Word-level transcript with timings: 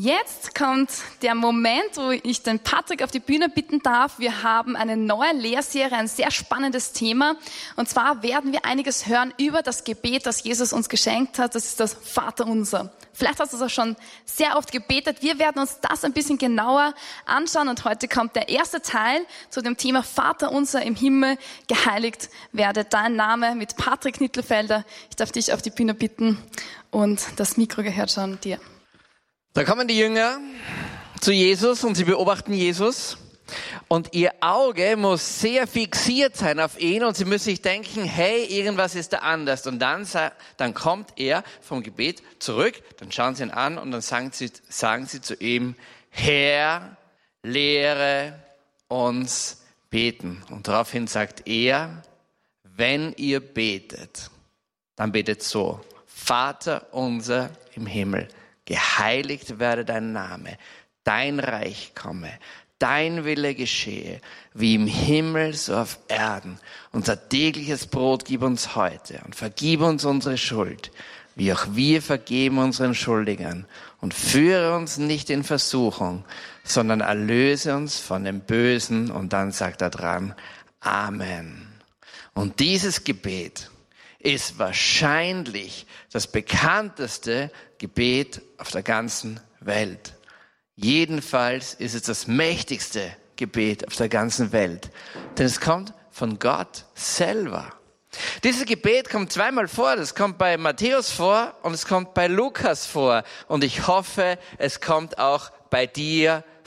Jetzt 0.00 0.54
kommt 0.54 0.90
der 1.22 1.34
Moment, 1.34 1.96
wo 1.96 2.12
ich 2.12 2.44
den 2.44 2.60
Patrick 2.60 3.02
auf 3.02 3.10
die 3.10 3.18
Bühne 3.18 3.48
bitten 3.48 3.80
darf. 3.80 4.20
Wir 4.20 4.44
haben 4.44 4.76
eine 4.76 4.96
neue 4.96 5.32
Lehrserie, 5.32 5.90
ein 5.96 6.06
sehr 6.06 6.30
spannendes 6.30 6.92
Thema. 6.92 7.34
Und 7.74 7.88
zwar 7.88 8.22
werden 8.22 8.52
wir 8.52 8.64
einiges 8.64 9.08
hören 9.08 9.34
über 9.38 9.60
das 9.60 9.82
Gebet, 9.82 10.24
das 10.24 10.44
Jesus 10.44 10.72
uns 10.72 10.88
geschenkt 10.88 11.40
hat. 11.40 11.56
Das 11.56 11.64
ist 11.64 11.80
das 11.80 11.94
Vaterunser. 11.94 12.92
Vielleicht 13.12 13.40
hast 13.40 13.52
du 13.52 13.56
es 13.56 13.62
auch 13.62 13.70
schon 13.70 13.96
sehr 14.24 14.56
oft 14.56 14.70
gebetet. 14.70 15.16
Wir 15.20 15.40
werden 15.40 15.58
uns 15.58 15.80
das 15.80 16.04
ein 16.04 16.12
bisschen 16.12 16.38
genauer 16.38 16.94
anschauen. 17.26 17.68
Und 17.68 17.84
heute 17.84 18.06
kommt 18.06 18.36
der 18.36 18.50
erste 18.50 18.80
Teil 18.80 19.26
zu 19.50 19.62
dem 19.62 19.76
Thema 19.76 20.04
Vaterunser 20.04 20.80
im 20.80 20.94
Himmel. 20.94 21.38
Geheiligt 21.66 22.30
werde 22.52 22.84
dein 22.84 23.16
Name 23.16 23.56
mit 23.56 23.76
Patrick 23.76 24.20
Nittelfelder. 24.20 24.84
Ich 25.10 25.16
darf 25.16 25.32
dich 25.32 25.52
auf 25.52 25.60
die 25.60 25.70
Bühne 25.70 25.94
bitten. 25.94 26.38
Und 26.92 27.20
das 27.34 27.56
Mikro 27.56 27.82
gehört 27.82 28.12
schon 28.12 28.40
dir. 28.42 28.60
Da 29.54 29.64
kommen 29.64 29.88
die 29.88 29.98
Jünger 29.98 30.38
zu 31.20 31.32
Jesus 31.32 31.82
und 31.82 31.96
sie 31.96 32.04
beobachten 32.04 32.52
Jesus 32.52 33.18
und 33.88 34.14
ihr 34.14 34.32
Auge 34.40 34.96
muss 34.96 35.40
sehr 35.40 35.66
fixiert 35.66 36.36
sein 36.36 36.60
auf 36.60 36.78
ihn 36.78 37.02
und 37.02 37.16
sie 37.16 37.24
müssen 37.24 37.44
sich 37.44 37.62
denken, 37.62 38.04
hey, 38.04 38.44
irgendwas 38.44 38.94
ist 38.94 39.14
da 39.14 39.18
anders. 39.18 39.66
Und 39.66 39.78
dann, 39.78 40.06
dann 40.58 40.74
kommt 40.74 41.14
er 41.16 41.42
vom 41.62 41.82
Gebet 41.82 42.22
zurück, 42.38 42.74
dann 42.98 43.10
schauen 43.10 43.34
sie 43.34 43.44
ihn 43.44 43.50
an 43.50 43.78
und 43.78 43.90
dann 43.90 44.02
sagen 44.02 44.30
sie, 44.32 44.50
sagen 44.68 45.06
sie 45.06 45.20
zu 45.20 45.34
ihm, 45.34 45.74
Herr, 46.10 46.96
lehre 47.42 48.38
uns 48.88 49.62
beten. 49.90 50.42
Und 50.50 50.68
daraufhin 50.68 51.06
sagt 51.06 51.48
er, 51.48 52.02
wenn 52.62 53.14
ihr 53.14 53.40
betet, 53.40 54.30
dann 54.96 55.12
betet 55.12 55.42
so, 55.42 55.80
Vater 56.06 56.88
unser 56.92 57.50
im 57.74 57.86
Himmel 57.86 58.28
geheiligt 58.68 59.58
werde 59.58 59.86
dein 59.86 60.12
Name, 60.12 60.58
dein 61.02 61.40
Reich 61.40 61.92
komme, 61.94 62.30
dein 62.78 63.24
Wille 63.24 63.54
geschehe, 63.54 64.20
wie 64.52 64.74
im 64.74 64.86
Himmel 64.86 65.54
so 65.54 65.74
auf 65.74 65.98
Erden. 66.08 66.58
Unser 66.92 67.30
tägliches 67.30 67.86
Brot 67.86 68.26
gib 68.26 68.42
uns 68.42 68.76
heute 68.76 69.22
und 69.24 69.34
vergib 69.34 69.80
uns 69.80 70.04
unsere 70.04 70.36
Schuld, 70.36 70.90
wie 71.34 71.50
auch 71.50 71.66
wir 71.70 72.02
vergeben 72.02 72.58
unseren 72.58 72.94
Schuldigern. 72.94 73.64
Und 74.00 74.12
führe 74.12 74.76
uns 74.76 74.98
nicht 74.98 75.30
in 75.30 75.44
Versuchung, 75.44 76.24
sondern 76.62 77.00
erlöse 77.00 77.74
uns 77.74 77.98
von 77.98 78.22
dem 78.24 78.40
Bösen. 78.40 79.10
Und 79.10 79.32
dann 79.32 79.50
sagt 79.50 79.80
er 79.80 79.90
dran, 79.90 80.34
Amen. 80.80 81.66
Und 82.34 82.60
dieses 82.60 83.02
Gebet 83.02 83.70
ist 84.28 84.58
wahrscheinlich 84.58 85.86
das 86.12 86.26
bekannteste 86.26 87.50
Gebet 87.78 88.42
auf 88.58 88.70
der 88.70 88.82
ganzen 88.82 89.40
Welt. 89.60 90.14
Jedenfalls 90.76 91.72
ist 91.72 91.94
es 91.94 92.02
das 92.02 92.26
mächtigste 92.26 93.10
Gebet 93.36 93.86
auf 93.86 93.96
der 93.96 94.10
ganzen 94.10 94.52
Welt, 94.52 94.90
denn 95.38 95.46
es 95.46 95.60
kommt 95.60 95.94
von 96.10 96.38
Gott 96.38 96.84
selber. 96.94 97.72
Dieses 98.44 98.66
Gebet 98.66 99.08
kommt 99.08 99.32
zweimal 99.32 99.66
vor. 99.66 99.96
Das 99.96 100.14
kommt 100.14 100.36
bei 100.36 100.56
Matthäus 100.58 101.10
vor 101.10 101.54
und 101.62 101.72
es 101.72 101.86
kommt 101.86 102.12
bei 102.12 102.26
Lukas 102.26 102.84
vor. 102.86 103.22
Und 103.46 103.64
ich 103.64 103.86
hoffe, 103.86 104.38
es 104.58 104.80
kommt 104.80 105.18
auch 105.18 105.50
bei 105.70 105.86
dir 105.86 106.42
vor, 106.42 106.57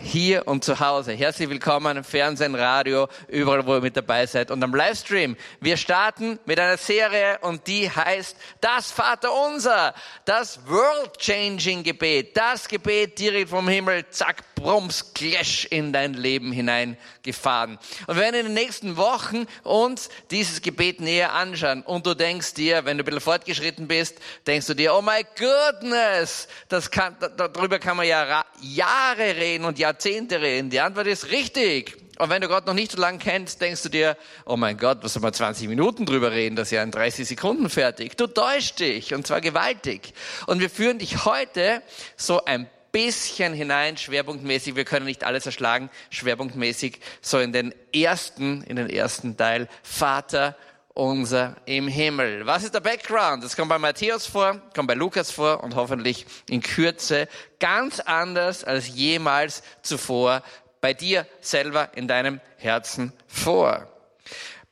hier 0.00 0.46
und 0.46 0.64
zu 0.64 0.80
Hause. 0.80 1.12
Herzlich 1.12 1.50
willkommen 1.50 1.96
im 1.98 2.04
Fernsehen, 2.04 2.54
Radio, 2.54 3.08
überall, 3.28 3.66
wo 3.66 3.74
ihr 3.74 3.80
mit 3.80 3.96
dabei 3.96 4.24
seid 4.24 4.50
und 4.50 4.62
am 4.62 4.74
Livestream. 4.74 5.36
Wir 5.60 5.76
starten 5.76 6.38
mit 6.46 6.58
einer 6.58 6.76
Serie 6.76 7.38
und 7.42 7.66
die 7.66 7.90
heißt 7.90 8.36
Das 8.60 8.90
Vater 8.90 9.30
Unser, 9.32 9.92
das 10.24 10.60
World-Changing 10.66 11.82
Gebet, 11.82 12.36
das 12.36 12.68
Gebet 12.68 13.18
direkt 13.18 13.50
vom 13.50 13.68
Himmel, 13.68 14.08
zack, 14.10 14.54
brums, 14.54 15.12
clash 15.14 15.66
in 15.70 15.92
dein 15.92 16.14
Leben 16.14 16.52
hineingefahren. 16.52 17.78
Und 18.06 18.16
wir 18.16 18.22
werden 18.22 18.40
in 18.40 18.46
den 18.46 18.54
nächsten 18.54 18.96
Wochen 18.96 19.46
uns 19.62 20.10
dieses 20.30 20.62
Gebet 20.62 21.00
näher 21.00 21.32
anschauen 21.32 21.82
und 21.82 22.06
du 22.06 22.14
denkst 22.14 22.54
dir, 22.54 22.84
wenn 22.84 22.98
du 22.98 23.02
ein 23.02 23.06
bisschen 23.06 23.20
fortgeschritten 23.20 23.88
bist, 23.88 24.18
denkst 24.46 24.66
du 24.66 24.74
dir, 24.74 24.94
oh 24.94 25.02
my 25.02 25.24
goodness, 25.38 26.46
das 26.68 26.90
kann, 26.90 27.16
darüber 27.36 27.78
kann 27.78 27.96
man 27.96 28.06
ja 28.06 28.44
Jahre 28.60 29.39
reden 29.40 29.64
und 29.64 29.78
Jahrzehnte 29.78 30.40
reden. 30.40 30.70
Die 30.70 30.80
Antwort 30.80 31.08
ist 31.08 31.30
richtig. 31.30 31.96
Und 32.18 32.28
wenn 32.28 32.42
du 32.42 32.48
Gott 32.48 32.66
noch 32.66 32.74
nicht 32.74 32.92
so 32.92 33.00
lange 33.00 33.18
kennst, 33.18 33.60
denkst 33.60 33.82
du 33.82 33.88
dir, 33.88 34.16
oh 34.44 34.56
mein 34.56 34.76
Gott, 34.76 34.98
was 35.02 35.14
soll 35.14 35.22
man 35.22 35.32
20 35.32 35.68
Minuten 35.68 36.04
drüber 36.04 36.32
reden? 36.32 36.54
Das 36.54 36.68
ist 36.68 36.72
ja 36.72 36.82
in 36.82 36.90
30 36.90 37.26
Sekunden 37.26 37.70
fertig. 37.70 38.16
Du 38.16 38.26
täuscht 38.26 38.78
dich 38.78 39.14
und 39.14 39.26
zwar 39.26 39.40
gewaltig. 39.40 40.12
Und 40.46 40.60
wir 40.60 40.68
führen 40.68 40.98
dich 40.98 41.24
heute 41.24 41.82
so 42.16 42.44
ein 42.44 42.68
bisschen 42.92 43.54
hinein, 43.54 43.96
schwerpunktmäßig. 43.96 44.76
Wir 44.76 44.84
können 44.84 45.06
nicht 45.06 45.24
alles 45.24 45.46
erschlagen, 45.46 45.90
schwerpunktmäßig 46.10 47.00
so 47.22 47.38
in 47.38 47.52
den 47.52 47.74
ersten, 47.94 48.62
in 48.64 48.76
den 48.76 48.90
ersten 48.90 49.36
Teil. 49.36 49.68
Vater 49.82 50.56
unser 50.94 51.56
im 51.66 51.88
Himmel. 51.88 52.46
Was 52.46 52.64
ist 52.64 52.74
der 52.74 52.80
Background? 52.80 53.44
Das 53.44 53.56
kommt 53.56 53.68
bei 53.68 53.78
Matthäus 53.78 54.26
vor, 54.26 54.60
kommt 54.74 54.88
bei 54.88 54.94
Lukas 54.94 55.30
vor 55.30 55.62
und 55.62 55.74
hoffentlich 55.74 56.26
in 56.48 56.62
Kürze 56.62 57.28
ganz 57.58 58.00
anders 58.00 58.64
als 58.64 58.88
jemals 58.88 59.62
zuvor 59.82 60.42
bei 60.80 60.94
dir 60.94 61.26
selber 61.40 61.90
in 61.94 62.08
deinem 62.08 62.40
Herzen 62.56 63.12
vor. 63.26 63.86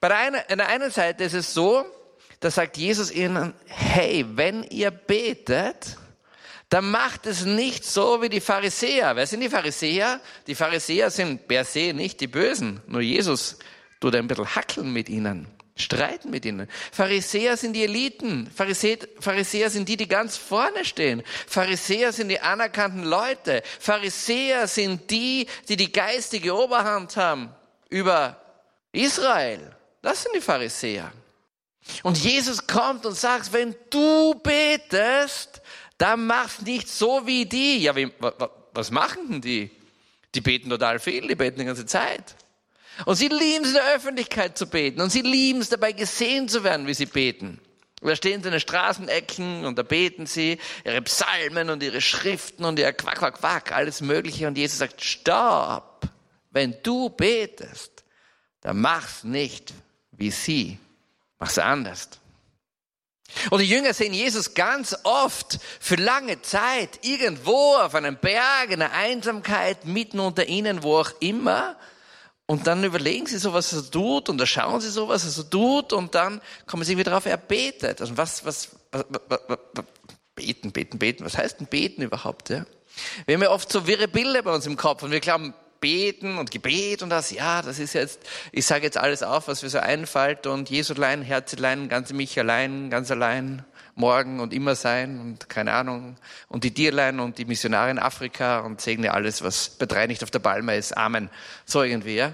Bei 0.00 0.08
der 0.08 0.18
einen, 0.18 0.40
an 0.48 0.58
der 0.58 0.68
einen 0.68 0.90
Seite 0.90 1.24
ist 1.24 1.34
es 1.34 1.54
so, 1.54 1.84
da 2.40 2.50
sagt 2.50 2.76
Jesus 2.76 3.10
ihnen, 3.10 3.52
hey, 3.66 4.24
wenn 4.28 4.62
ihr 4.64 4.90
betet, 4.90 5.96
dann 6.68 6.90
macht 6.90 7.26
es 7.26 7.44
nicht 7.44 7.84
so 7.84 8.22
wie 8.22 8.28
die 8.28 8.40
Pharisäer. 8.40 9.16
Wer 9.16 9.26
sind 9.26 9.40
die 9.40 9.48
Pharisäer? 9.48 10.20
Die 10.46 10.54
Pharisäer 10.54 11.10
sind 11.10 11.48
per 11.48 11.64
se 11.64 11.92
nicht 11.94 12.20
die 12.20 12.26
Bösen, 12.26 12.80
nur 12.86 13.00
Jesus 13.00 13.58
tut 14.00 14.14
ein 14.14 14.28
bisschen 14.28 14.54
hackeln 14.54 14.92
mit 14.92 15.08
ihnen 15.08 15.57
streiten 15.80 16.30
mit 16.30 16.44
ihnen. 16.44 16.68
Pharisäer 16.92 17.56
sind 17.56 17.72
die 17.72 17.84
Eliten. 17.84 18.50
Pharisäer, 18.54 18.98
Pharisäer 19.20 19.70
sind 19.70 19.88
die, 19.88 19.96
die 19.96 20.08
ganz 20.08 20.36
vorne 20.36 20.84
stehen. 20.84 21.22
Pharisäer 21.46 22.12
sind 22.12 22.28
die 22.28 22.40
anerkannten 22.40 23.04
Leute. 23.04 23.62
Pharisäer 23.80 24.66
sind 24.66 25.10
die, 25.10 25.46
die 25.68 25.76
die 25.76 25.92
geistige 25.92 26.54
Oberhand 26.54 27.16
haben 27.16 27.54
über 27.88 28.40
Israel. 28.92 29.74
Das 30.02 30.22
sind 30.22 30.34
die 30.34 30.40
Pharisäer. 30.40 31.12
Und 32.02 32.18
Jesus 32.18 32.66
kommt 32.66 33.06
und 33.06 33.14
sagt, 33.14 33.52
wenn 33.52 33.74
du 33.90 34.34
betest, 34.34 35.62
dann 35.96 36.26
mach's 36.26 36.60
nicht 36.60 36.88
so 36.88 37.26
wie 37.26 37.46
die. 37.46 37.78
Ja, 37.78 37.96
wie, 37.96 38.10
was 38.72 38.90
machen 38.90 39.30
denn 39.30 39.40
die? 39.40 39.70
Die 40.34 40.40
beten 40.40 40.68
total 40.68 40.98
viel, 40.98 41.26
die 41.26 41.34
beten 41.34 41.58
die 41.58 41.64
ganze 41.64 41.86
Zeit. 41.86 42.36
Und 43.04 43.16
sie 43.16 43.28
lieben 43.28 43.64
es 43.64 43.68
in 43.68 43.74
der 43.74 43.94
Öffentlichkeit 43.94 44.58
zu 44.58 44.66
beten. 44.66 45.00
Und 45.00 45.10
sie 45.10 45.22
lieben 45.22 45.60
es 45.60 45.68
dabei 45.68 45.92
gesehen 45.92 46.48
zu 46.48 46.64
werden, 46.64 46.86
wie 46.86 46.94
sie 46.94 47.06
beten. 47.06 47.60
Und 48.00 48.08
da 48.08 48.16
stehen 48.16 48.42
sie 48.42 48.48
in 48.48 48.52
den 48.52 48.60
Straßenecken 48.60 49.64
und 49.64 49.76
da 49.76 49.82
beten 49.82 50.26
sie 50.26 50.58
ihre 50.84 51.02
Psalmen 51.02 51.70
und 51.70 51.82
ihre 51.82 52.00
Schriften 52.00 52.64
und 52.64 52.78
ihr 52.78 52.92
Quack, 52.92 53.18
Quack, 53.18 53.40
Quack, 53.40 53.72
alles 53.72 54.00
Mögliche. 54.00 54.46
Und 54.46 54.56
Jesus 54.56 54.78
sagt, 54.78 55.02
stopp! 55.02 56.08
Wenn 56.50 56.76
du 56.82 57.10
betest, 57.10 58.04
dann 58.60 58.80
mach's 58.80 59.24
nicht 59.24 59.74
wie 60.12 60.30
sie. 60.30 60.78
Mach's 61.38 61.58
anders. 61.58 62.08
Und 63.50 63.60
die 63.60 63.68
Jünger 63.68 63.92
sehen 63.92 64.14
Jesus 64.14 64.54
ganz 64.54 64.96
oft 65.04 65.58
für 65.80 65.96
lange 65.96 66.40
Zeit 66.42 67.00
irgendwo 67.02 67.76
auf 67.76 67.94
einem 67.94 68.16
Berg, 68.16 68.70
in 68.70 68.78
der 68.78 68.92
Einsamkeit, 68.92 69.84
mitten 69.84 70.18
unter 70.18 70.46
ihnen, 70.46 70.82
wo 70.82 70.98
auch 70.98 71.10
immer. 71.20 71.76
Und 72.50 72.66
dann 72.66 72.82
überlegen 72.82 73.26
sie 73.26 73.36
so, 73.36 73.52
was 73.52 73.74
er 73.74 73.90
tut, 73.90 74.30
und 74.30 74.38
da 74.38 74.46
schauen 74.46 74.80
sie 74.80 74.88
so, 74.88 75.06
was 75.06 75.22
er 75.24 75.30
so 75.30 75.42
tut, 75.42 75.92
und 75.92 76.14
dann 76.14 76.40
kommen 76.66 76.82
sie 76.82 76.96
wieder 76.96 77.10
drauf, 77.10 77.26
er 77.26 77.36
betet. 77.36 78.00
Also 78.00 78.16
was, 78.16 78.42
was, 78.42 78.70
was, 78.90 79.04
was, 79.28 79.40
was 79.74 79.84
beten, 80.34 80.72
beten, 80.72 80.98
beten. 80.98 81.26
Was 81.26 81.36
heißt 81.36 81.60
denn 81.60 81.66
beten 81.66 82.00
überhaupt? 82.00 82.48
Ja? 82.48 82.64
Wir 83.26 83.34
haben 83.34 83.42
ja 83.42 83.50
oft 83.50 83.70
so 83.70 83.86
wirre 83.86 84.08
Bilder 84.08 84.42
bei 84.42 84.54
uns 84.54 84.64
im 84.64 84.78
Kopf, 84.78 85.02
und 85.02 85.10
wir 85.10 85.20
glauben, 85.20 85.52
beten 85.80 86.38
und 86.38 86.50
Gebet 86.50 87.02
und 87.02 87.10
das, 87.10 87.30
ja, 87.30 87.60
das 87.60 87.78
ist 87.78 87.92
jetzt, 87.92 88.20
ich 88.50 88.66
sage 88.66 88.84
jetzt 88.84 88.96
alles 88.96 89.22
auf, 89.22 89.46
was 89.46 89.62
mir 89.62 89.68
so 89.68 89.78
einfällt, 89.78 90.46
und 90.46 90.70
Jesu 90.70 90.94
allein, 90.94 91.20
Herzelein, 91.20 91.90
ganze 91.90 92.14
mich 92.14 92.38
allein, 92.38 92.88
ganz 92.88 93.10
allein 93.10 93.62
morgen 93.98 94.40
und 94.40 94.54
immer 94.54 94.74
sein 94.74 95.20
und 95.20 95.48
keine 95.48 95.72
Ahnung 95.72 96.16
und 96.48 96.64
die 96.64 96.72
Tierlein 96.72 97.20
und 97.20 97.38
die 97.38 97.44
Missionare 97.44 97.90
in 97.90 97.98
Afrika 97.98 98.60
und 98.60 98.80
segne 98.80 99.12
alles, 99.12 99.42
was 99.42 99.70
bei 99.70 99.86
drei 99.86 100.06
nicht 100.06 100.22
auf 100.22 100.30
der 100.30 100.38
Palme 100.38 100.76
ist. 100.76 100.96
Amen. 100.96 101.28
So 101.64 101.82
irgendwie, 101.82 102.16
ja. 102.16 102.32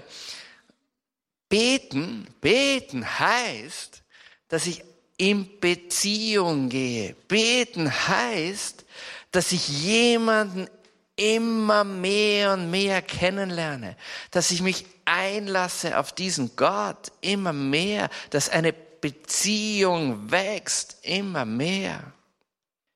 Beten, 1.49 2.27
beten 2.41 3.05
heißt, 3.19 4.03
dass 4.47 4.67
ich 4.67 4.83
in 5.17 5.59
Beziehung 5.59 6.69
gehe. 6.69 7.15
Beten 7.27 7.91
heißt, 7.91 8.85
dass 9.31 9.51
ich 9.51 9.67
jemanden 9.67 10.67
immer 11.15 11.83
mehr 11.83 12.53
und 12.53 12.71
mehr 12.71 13.01
kennenlerne, 13.01 13.95
dass 14.31 14.51
ich 14.51 14.61
mich 14.61 14.85
einlasse 15.05 15.97
auf 15.97 16.11
diesen 16.11 16.55
Gott 16.55 17.11
immer 17.21 17.53
mehr, 17.53 18.09
dass 18.31 18.49
eine 18.49 18.73
Beziehung 19.01 20.31
wächst 20.31 20.97
immer 21.03 21.45
mehr. 21.45 22.13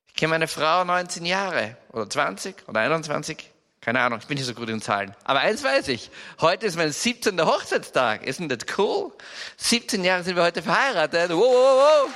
Ich 0.08 0.16
kenne 0.16 0.32
meine 0.32 0.48
Frau 0.48 0.84
19 0.84 1.26
Jahre 1.26 1.78
oder 1.92 2.10
20 2.10 2.68
oder 2.68 2.82
21. 2.82 3.52
Keine 3.82 4.02
Ahnung, 4.02 4.20
ich 4.20 4.28
bin 4.28 4.38
nicht 4.38 4.46
so 4.46 4.54
gut 4.54 4.68
in 4.70 4.82
Zahlen. 4.82 5.16
Aber 5.24 5.40
eins 5.40 5.64
weiß 5.64 5.88
ich. 5.88 6.12
Heute 6.42 6.66
ist 6.66 6.76
mein 6.76 6.92
17. 6.92 7.40
Hochzeitstag. 7.46 8.24
Isn't 8.24 8.50
that 8.50 8.78
cool? 8.78 9.14
17 9.58 10.04
Jahre 10.04 10.24
sind 10.24 10.36
wir 10.36 10.44
heute 10.44 10.62
verheiratet. 10.62 11.32
Wow, 11.32 11.40
wow, 11.40 12.10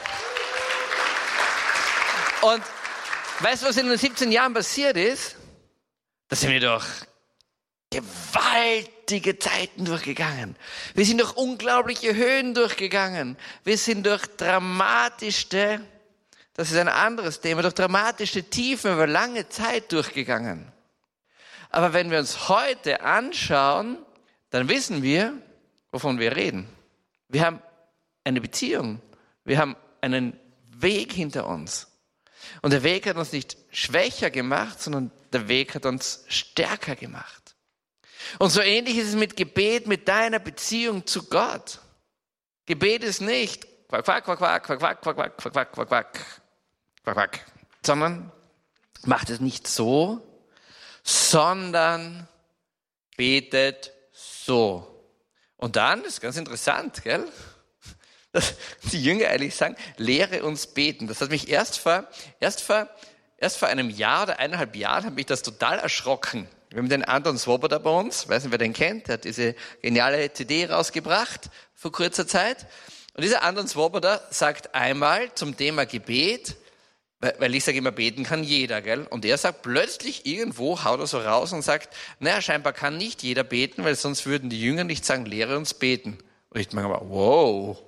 wow. 2.41 2.53
Und 2.53 2.63
weißt 3.39 3.63
du, 3.63 3.67
was 3.67 3.77
in 3.77 3.87
den 3.87 3.97
17 3.97 4.31
Jahren 4.31 4.53
passiert 4.53 4.97
ist? 4.97 5.37
Da 6.27 6.35
sind 6.35 6.51
wir 6.51 6.59
doch 6.59 6.83
gewaltige 7.93 9.37
Zeiten 9.37 9.85
durchgegangen. 9.85 10.55
Wir 10.95 11.05
sind 11.05 11.21
durch 11.21 11.35
unglaubliche 11.35 12.15
Höhen 12.15 12.53
durchgegangen. 12.53 13.37
Wir 13.63 13.77
sind 13.77 14.05
durch 14.05 14.25
dramatischste, 14.37 15.81
das 16.55 16.71
ist 16.71 16.77
ein 16.77 16.87
anderes 16.87 17.41
Thema, 17.41 17.61
durch 17.61 17.73
dramatische 17.73 18.43
Tiefen 18.43 18.93
über 18.93 19.07
lange 19.07 19.49
Zeit 19.49 19.91
durchgegangen. 19.91 20.71
Aber 21.69 21.93
wenn 21.93 22.11
wir 22.11 22.19
uns 22.19 22.49
heute 22.49 23.01
anschauen, 23.01 23.97
dann 24.49 24.69
wissen 24.69 25.01
wir, 25.01 25.33
wovon 25.91 26.19
wir 26.19 26.35
reden. 26.35 26.67
Wir 27.27 27.45
haben 27.45 27.61
eine 28.23 28.41
Beziehung. 28.41 29.01
Wir 29.43 29.57
haben 29.57 29.75
einen 30.01 30.39
Weg 30.69 31.13
hinter 31.13 31.47
uns. 31.47 31.87
Und 32.61 32.71
der 32.71 32.83
Weg 32.83 33.07
hat 33.07 33.17
uns 33.17 33.31
nicht 33.31 33.57
schwächer 33.71 34.29
gemacht, 34.29 34.81
sondern 34.81 35.11
der 35.31 35.47
Weg 35.47 35.73
hat 35.75 35.85
uns 35.85 36.23
stärker 36.27 36.95
gemacht. 36.95 37.42
Und 38.39 38.49
so 38.49 38.61
ähnlich 38.61 38.97
ist 38.97 39.09
es 39.09 39.15
mit 39.15 39.35
Gebet, 39.35 39.87
mit 39.87 40.07
deiner 40.07 40.39
Beziehung 40.39 41.05
zu 41.05 41.23
Gott. 41.23 41.79
Gebet 42.65 43.03
ist 43.03 43.21
nicht 43.21 43.67
quack, 43.87 44.05
quack, 44.05 44.23
quack, 44.23 44.37
quack, 44.37 44.63
quack, 44.63 44.79
quack, 44.79 45.01
quack, 45.01 45.37
quack, 45.37 45.37
quack, 45.37 45.71
quack, 45.71 45.87
quack, 45.87 46.13
quack, 47.03 47.15
quack, 47.15 47.45
sondern 47.85 48.31
macht 49.05 49.29
es 49.29 49.39
nicht 49.39 49.67
so, 49.67 50.21
sondern 51.03 52.27
betet 53.17 53.91
so. 54.13 54.89
Und 55.57 55.75
dann, 55.75 56.03
ist 56.03 56.21
ganz 56.21 56.37
interessant, 56.37 57.03
gell? 57.03 57.25
Dass 58.31 58.55
die 58.91 59.03
Jünger 59.03 59.27
eigentlich 59.29 59.55
sagen, 59.55 59.75
lehre 59.97 60.43
uns 60.43 60.67
beten. 60.67 61.07
Das 61.07 61.21
hat 61.21 61.29
mich 61.29 61.49
erst 61.49 61.77
vor, 61.77 62.07
erst 62.39 62.61
vor, 62.61 62.89
erst 63.37 63.57
vor 63.57 63.67
einem 63.67 63.89
Jahr 63.89 64.23
oder 64.23 64.39
eineinhalb 64.39 64.75
Jahren 64.75 65.05
hat 65.05 65.13
mich 65.13 65.27
das 65.27 65.43
total 65.43 65.77
erschrocken. 65.77 66.47
Wir 66.73 66.79
haben 66.79 66.89
den 66.89 67.03
Anton 67.05 67.37
Swoboda 67.37 67.77
bei 67.77 67.91
uns, 67.91 68.27
weiß 68.27 68.45
nicht, 68.45 68.51
wer 68.51 68.57
den 68.57 68.73
kennt, 68.73 69.07
der 69.07 69.13
hat 69.13 69.25
diese 69.25 69.53
geniale 69.83 70.33
CD 70.33 70.65
rausgebracht 70.65 71.51
vor 71.75 71.91
kurzer 71.91 72.27
Zeit. 72.27 72.65
Und 73.13 73.23
dieser 73.23 73.43
Anton 73.43 73.67
Swoboda 73.67 74.19
sagt 74.31 74.73
einmal 74.73 75.31
zum 75.35 75.55
Thema 75.55 75.85
Gebet, 75.85 76.55
weil 77.19 77.53
ich 77.53 77.63
sage 77.63 77.77
immer, 77.77 77.91
beten 77.91 78.23
kann 78.23 78.43
jeder, 78.43 78.81
gell? 78.81 79.05
Und 79.07 79.23
er 79.23 79.37
sagt 79.37 79.61
plötzlich 79.61 80.25
irgendwo, 80.25 80.83
haut 80.83 80.99
er 80.99 81.05
so 81.05 81.19
raus 81.19 81.53
und 81.53 81.61
sagt, 81.61 81.95
naja, 82.17 82.41
scheinbar 82.41 82.73
kann 82.73 82.97
nicht 82.97 83.21
jeder 83.21 83.43
beten, 83.43 83.83
weil 83.83 83.95
sonst 83.95 84.25
würden 84.25 84.49
die 84.49 84.59
Jünger 84.59 84.83
nicht 84.83 85.05
sagen, 85.05 85.27
lehre 85.27 85.57
uns 85.57 85.75
beten. 85.75 86.17
Und 86.49 86.59
ich 86.59 86.69
denke 86.69 86.85
aber, 86.85 87.07
wow, 87.07 87.83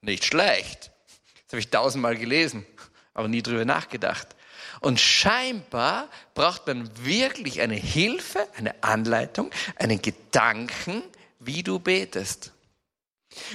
nicht 0.00 0.24
schlecht. 0.24 0.90
Das 1.44 1.52
habe 1.52 1.60
ich 1.60 1.68
tausendmal 1.70 2.16
gelesen, 2.16 2.66
aber 3.14 3.28
nie 3.28 3.42
drüber 3.42 3.64
nachgedacht. 3.64 4.33
Und 4.84 5.00
scheinbar 5.00 6.10
braucht 6.34 6.66
man 6.66 6.90
wirklich 7.06 7.62
eine 7.62 7.74
Hilfe, 7.74 8.46
eine 8.54 8.82
Anleitung, 8.82 9.50
einen 9.76 10.02
Gedanken, 10.02 11.02
wie 11.38 11.62
du 11.62 11.78
betest. 11.78 12.52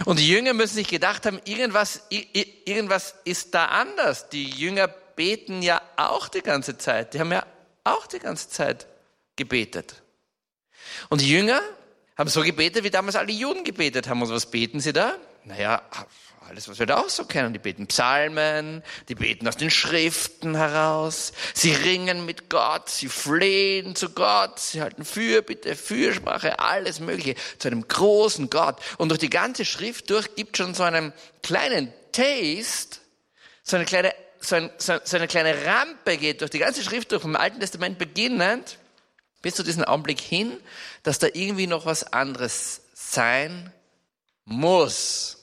Und 0.06 0.18
die 0.18 0.28
Jünger 0.28 0.54
müssen 0.54 0.74
sich 0.74 0.88
gedacht 0.88 1.28
haben, 1.28 1.40
irgendwas, 1.46 2.02
irgendwas 2.10 3.14
ist 3.26 3.54
da 3.54 3.66
anders. 3.66 4.30
Die 4.30 4.50
Jünger 4.50 4.88
beten 4.88 5.62
ja 5.62 5.84
auch 5.98 6.30
die 6.30 6.42
ganze 6.42 6.80
Zeit. 6.80 7.14
Die 7.14 7.20
haben 7.20 7.32
ja 7.32 7.46
auch 7.84 8.08
die 8.08 8.20
ganze 8.20 8.50
Zeit 8.50 8.88
gebetet. 9.36 10.02
Und 11.10 11.22
die 11.22 11.30
Jünger 11.30 11.62
haben 12.18 12.30
so 12.32 12.42
gebetet, 12.42 12.84
wie 12.84 12.90
damals 12.90 13.16
alle 13.16 13.32
Juden 13.32 13.64
gebetet 13.64 14.10
haben. 14.10 14.24
Und 14.24 14.32
was 14.32 14.48
beten 14.48 14.80
sie 14.80 14.94
da? 14.94 15.16
Naja, 15.50 15.82
alles, 16.48 16.70
was 16.70 16.78
wir 16.78 16.86
da 16.86 16.98
auch 16.98 17.10
so 17.10 17.26
kennen. 17.26 17.54
Die 17.54 17.60
beten 17.60 17.88
Psalmen, 17.88 18.84
die 19.08 19.16
beten 19.16 19.48
aus 19.48 19.58
den 19.58 19.72
Schriften 19.72 20.56
heraus. 20.56 21.34
Sie 21.56 21.72
ringen 21.72 22.24
mit 22.24 22.52
Gott, 22.52 22.88
sie 22.88 23.10
flehen 23.10 23.96
zu 23.96 24.12
Gott, 24.12 24.60
sie 24.60 24.80
halten 24.80 25.04
Fürbitte, 25.04 25.76
Fürsprache, 25.76 26.60
alles 26.60 27.00
Mögliche 27.00 27.34
zu 27.58 27.68
einem 27.68 27.88
großen 27.88 28.52
Gott. 28.52 28.78
Und 29.00 29.10
durch 29.10 29.20
die 29.20 29.32
ganze 29.32 29.66
Schrift 29.66 30.12
durch 30.12 30.36
gibt 30.36 30.56
schon 30.56 30.76
so 30.76 30.84
einen 30.84 31.14
kleinen 31.42 31.92
Taste, 32.12 33.00
so 33.64 33.78
eine 33.78 33.86
kleine, 33.86 34.14
so, 34.40 34.56
ein, 34.56 34.70
so, 34.78 35.00
so 35.04 35.18
eine 35.18 35.28
kleine 35.28 35.66
Rampe 35.66 36.18
geht 36.18 36.42
durch 36.42 36.52
die 36.52 36.60
ganze 36.60 36.84
Schrift 36.84 37.12
durch, 37.12 37.24
vom 37.24 37.36
Alten 37.36 37.60
Testament 37.60 37.98
beginnend, 37.98 38.78
bis 39.42 39.56
zu 39.56 39.64
diesem 39.64 39.84
Augenblick 39.84 40.22
hin, 40.22 40.56
dass 41.02 41.18
da 41.18 41.26
irgendwie 41.34 41.66
noch 41.66 41.88
was 41.88 42.14
anderes 42.14 42.82
sein 42.94 43.74
muss. 44.46 45.39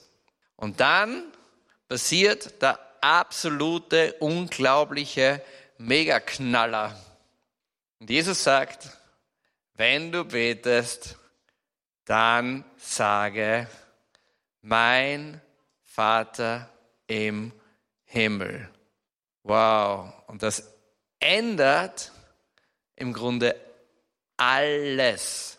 Und 0.57 0.81
dann 0.81 1.33
passiert 1.89 2.61
der 2.63 2.79
absolute, 3.01 4.15
unglaubliche 4.15 5.43
Megaknaller. 5.79 6.99
Und 8.01 8.11
Jesus 8.11 8.43
sagt, 8.43 8.89
wenn 9.75 10.11
du 10.11 10.25
betest, 10.25 11.17
dann 12.05 12.65
sage, 12.77 13.69
mein 14.63 15.41
Vater 15.85 16.69
im 17.07 17.53
Himmel. 18.05 18.69
Wow. 19.43 20.13
Und 20.27 20.43
das 20.43 20.73
ändert 21.21 22.13
im 22.97 23.13
Grunde 23.13 23.55
alles. 24.37 25.59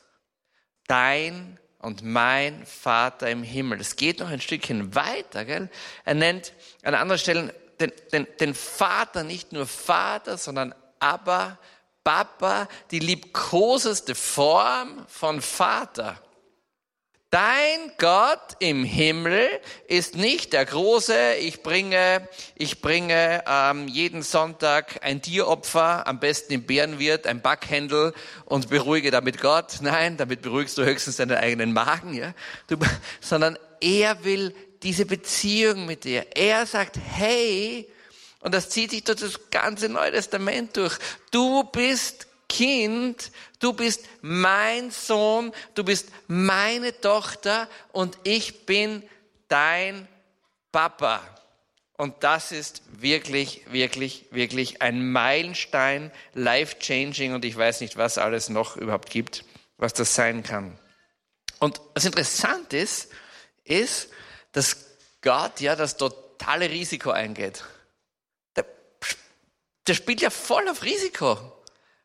Dein 0.88 1.60
und 1.80 2.04
mein 2.04 2.66
Vater 2.66 3.30
im 3.30 3.44
Himmel. 3.44 3.80
Es 3.80 3.96
geht 3.96 4.20
noch 4.20 4.30
ein 4.30 4.42
Stückchen 4.42 4.96
weiter. 4.96 5.46
Gell? 5.46 5.70
Er 6.06 6.14
nennt 6.16 6.54
an 6.84 6.96
anderen 6.96 7.20
Stellen 7.20 7.52
den, 7.80 7.92
den, 8.12 8.28
den 8.40 8.56
Vater 8.56 9.24
nicht 9.24 9.54
nur 9.54 9.68
Vater, 9.68 10.38
sondern 10.38 10.74
Abba, 11.00 11.60
Papa, 12.04 12.68
die 12.92 13.00
liebkoseste 13.00 14.16
Form 14.16 15.06
von 15.08 15.42
Vater. 15.42 16.22
Dein 17.30 17.92
Gott 17.98 18.56
im 18.60 18.86
Himmel 18.86 19.50
ist 19.90 20.16
nicht 20.16 20.54
der 20.54 20.64
große, 20.64 21.36
ich 21.36 21.62
bringe, 21.62 22.26
ich 22.56 22.80
bringe 22.82 23.44
ähm, 23.46 23.90
jeden 23.90 24.24
Sonntag 24.24 25.04
ein 25.04 25.22
Tieropfer, 25.22 26.08
am 26.08 26.22
besten 26.22 26.54
im 26.54 26.64
Bärenwirt, 26.64 27.28
ein 27.28 27.42
Backhändel 27.42 28.14
und 28.46 28.70
beruhige 28.70 29.12
damit 29.12 29.42
Gott. 29.42 29.80
Nein, 29.82 30.16
damit 30.16 30.42
beruhigst 30.42 30.78
du 30.78 30.86
höchstens 30.86 31.18
deinen 31.18 31.36
eigenen 31.36 31.74
Magen, 31.74 32.14
ja. 32.14 32.34
Du, 32.68 32.78
sondern 33.20 33.60
er 33.82 34.24
will 34.24 34.56
diese 34.84 35.06
Beziehung 35.06 35.86
mit 35.86 36.06
dir. 36.06 36.28
Er 36.34 36.66
sagt, 36.66 36.98
hey, 36.98 37.90
und 38.40 38.54
das 38.54 38.70
zieht 38.70 38.92
sich 38.92 39.04
durch 39.04 39.20
das 39.20 39.50
ganze 39.52 39.90
Neue 39.90 40.12
Testament 40.12 40.78
durch. 40.78 40.98
Du 41.32 41.66
bist 41.66 42.27
Kind, 42.50 43.32
du 43.60 43.74
bist 43.74 44.06
mein 44.22 44.90
Sohn, 44.92 45.52
du 45.76 45.84
bist 45.84 46.10
meine 46.28 47.00
Tochter 47.00 47.68
und 47.92 48.18
ich 48.24 48.66
bin 48.66 49.04
dein 49.48 50.08
Papa. 50.72 51.22
Und 51.98 52.24
das 52.24 52.52
ist 52.52 52.84
wirklich, 53.02 53.64
wirklich, 53.72 54.26
wirklich 54.32 54.82
ein 54.82 55.12
Meilenstein, 55.12 56.12
life-changing 56.34 57.34
und 57.34 57.44
ich 57.44 57.58
weiß 57.58 57.82
nicht, 57.82 57.98
was 57.98 58.18
alles 58.18 58.50
noch 58.50 58.78
überhaupt 58.78 59.10
gibt, 59.10 59.44
was 59.78 59.94
das 59.94 60.14
sein 60.14 60.44
kann. 60.44 60.78
Und 61.60 61.82
was 61.96 62.06
interessant 62.06 62.72
ist, 62.74 63.10
ist, 63.64 64.10
dass 64.52 64.86
Gott 65.22 65.60
ja 65.60 65.76
das 65.76 65.98
totale 65.98 66.70
Risiko 66.70 67.10
eingeht. 67.10 67.64
Der, 68.56 68.66
der 69.88 69.94
spielt 69.96 70.22
ja 70.22 70.30
voll 70.30 70.70
auf 70.70 70.84
Risiko 70.84 71.57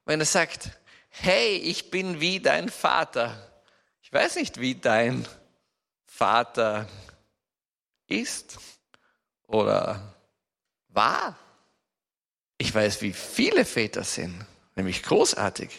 wenn 0.04 0.20
er 0.20 0.26
sagt, 0.26 0.70
hey, 1.08 1.56
ich 1.56 1.90
bin 1.90 2.20
wie 2.20 2.40
dein 2.40 2.68
Vater. 2.68 3.62
Ich 4.02 4.12
weiß 4.12 4.36
nicht, 4.36 4.60
wie 4.60 4.74
dein 4.74 5.26
Vater 6.04 6.88
ist 8.06 8.58
oder 9.46 10.14
war. 10.88 11.38
Ich 12.58 12.74
weiß, 12.74 13.02
wie 13.02 13.12
viele 13.12 13.64
Väter 13.64 14.04
sind, 14.04 14.44
nämlich 14.74 15.02
großartig. 15.02 15.70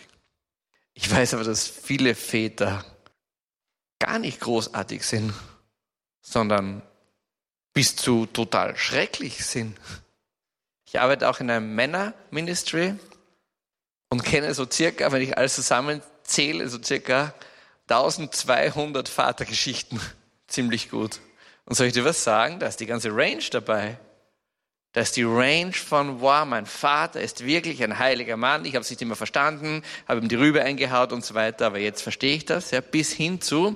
Ich 0.94 1.10
weiß 1.10 1.34
aber, 1.36 1.44
dass 1.44 1.68
viele 1.68 2.16
Väter 2.16 2.86
gar 4.00 4.20
nicht 4.20 4.40
großartig 4.42 5.04
sind, 5.06 5.34
sondern 6.22 6.82
bis 7.74 7.96
zu 7.96 8.26
total 8.26 8.78
schrecklich 8.78 9.46
sind. 9.46 9.78
Ich 10.86 11.00
arbeite 11.00 11.30
auch 11.30 11.40
in 11.40 11.50
einem 11.50 11.74
Männer-Ministry 11.74 12.96
und 14.14 14.24
kenne 14.24 14.54
so 14.54 14.68
circa, 14.70 15.12
wenn 15.12 15.24
ich 15.24 15.36
alles 15.40 15.56
zusammenzähle, 15.56 16.70
so 16.70 16.78
circa 16.80 17.34
1200 17.90 19.10
Vatergeschichten 19.10 20.00
ziemlich 20.48 20.92
gut. 20.92 21.20
Und 21.66 21.74
soll 21.74 21.88
ich 21.88 21.94
dir 21.94 22.06
was 22.06 22.24
sagen? 22.24 22.60
Da 22.60 22.68
ist 22.68 22.80
die 22.80 22.86
ganze 22.86 23.10
Range 23.10 23.42
dabei. 23.50 23.98
Da 24.92 25.02
ist 25.02 25.16
die 25.16 25.24
Range 25.24 25.74
von, 25.74 26.22
wow, 26.22 26.46
mein 26.46 26.68
Vater 26.68 27.22
ist 27.22 27.44
wirklich 27.44 27.84
ein 27.84 27.98
heiliger 27.98 28.38
Mann. 28.38 28.66
Ich 28.66 28.76
habe 28.76 28.84
es 28.84 28.92
nicht 28.92 29.02
immer 29.02 29.16
verstanden, 29.16 29.82
habe 30.08 30.22
ihm 30.22 30.30
die 30.30 30.36
Rübe 30.36 30.62
eingehaut 30.62 31.12
und 31.12 31.26
so 31.26 31.34
weiter, 31.34 31.66
aber 31.66 31.80
jetzt 31.80 32.04
verstehe 32.04 32.36
ich 32.36 32.46
das. 32.46 32.70
Ja, 32.70 32.82
bis 32.82 33.12
hin 33.12 33.42
zu, 33.42 33.76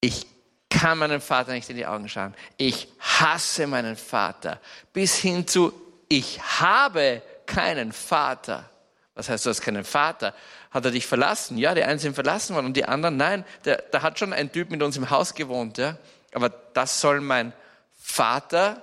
ich 0.00 0.28
kann 0.68 0.98
meinem 0.98 1.20
Vater 1.20 1.50
nicht 1.54 1.68
in 1.70 1.76
die 1.76 1.86
Augen 1.86 2.08
schauen. 2.08 2.36
Ich 2.56 2.86
hasse 3.00 3.66
meinen 3.66 3.96
Vater. 3.96 4.60
Bis 4.92 5.16
hin 5.16 5.48
zu, 5.48 5.72
ich 6.08 6.40
habe 6.60 7.20
keinen 7.50 7.92
Vater. 7.92 8.70
Was 9.14 9.28
heißt, 9.28 9.44
du 9.44 9.50
hast 9.50 9.60
keinen 9.60 9.84
Vater? 9.84 10.34
Hat 10.70 10.84
er 10.84 10.92
dich 10.92 11.06
verlassen? 11.06 11.58
Ja, 11.58 11.74
die 11.74 11.82
einen 11.82 11.98
sind 11.98 12.14
verlassen 12.14 12.54
worden 12.54 12.66
und 12.66 12.76
die 12.76 12.84
anderen, 12.84 13.16
nein, 13.16 13.44
da 13.64 14.02
hat 14.02 14.18
schon 14.18 14.32
ein 14.32 14.52
Typ 14.52 14.70
mit 14.70 14.82
uns 14.82 14.96
im 14.96 15.10
Haus 15.10 15.34
gewohnt, 15.34 15.76
ja. 15.78 15.98
Aber 16.32 16.48
das 16.48 17.00
soll 17.00 17.20
mein 17.20 17.52
Vater 18.00 18.80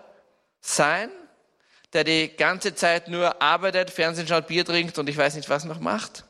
sein, 0.60 1.10
der 1.94 2.04
die 2.04 2.28
ganze 2.36 2.76
Zeit 2.76 3.08
nur 3.08 3.42
arbeitet, 3.42 3.90
Fernsehen 3.90 4.28
schaut, 4.28 4.48
Bier 4.48 4.66
trinkt 4.66 5.00
und 5.00 5.08
ich 5.08 5.18
weiß 5.18 5.36
nicht, 5.36 5.50
was 5.50 5.64
noch 5.64 5.80
macht. 5.80 6.26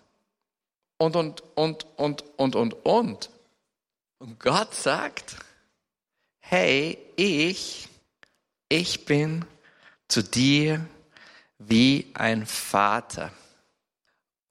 Und, 0.99 1.15
und, 1.15 1.43
und, 1.55 1.87
und, 1.95 2.23
und, 2.37 2.55
und, 2.55 2.85
und. 2.85 3.29
Und 4.19 4.39
Gott 4.39 4.75
sagt, 4.75 5.35
hey, 6.39 6.97
ich, 7.15 7.89
ich 8.69 9.05
bin 9.05 9.45
zu 10.07 10.23
dir 10.23 10.85
wie 11.59 12.11
ein 12.13 12.45
Vater. 12.45 13.31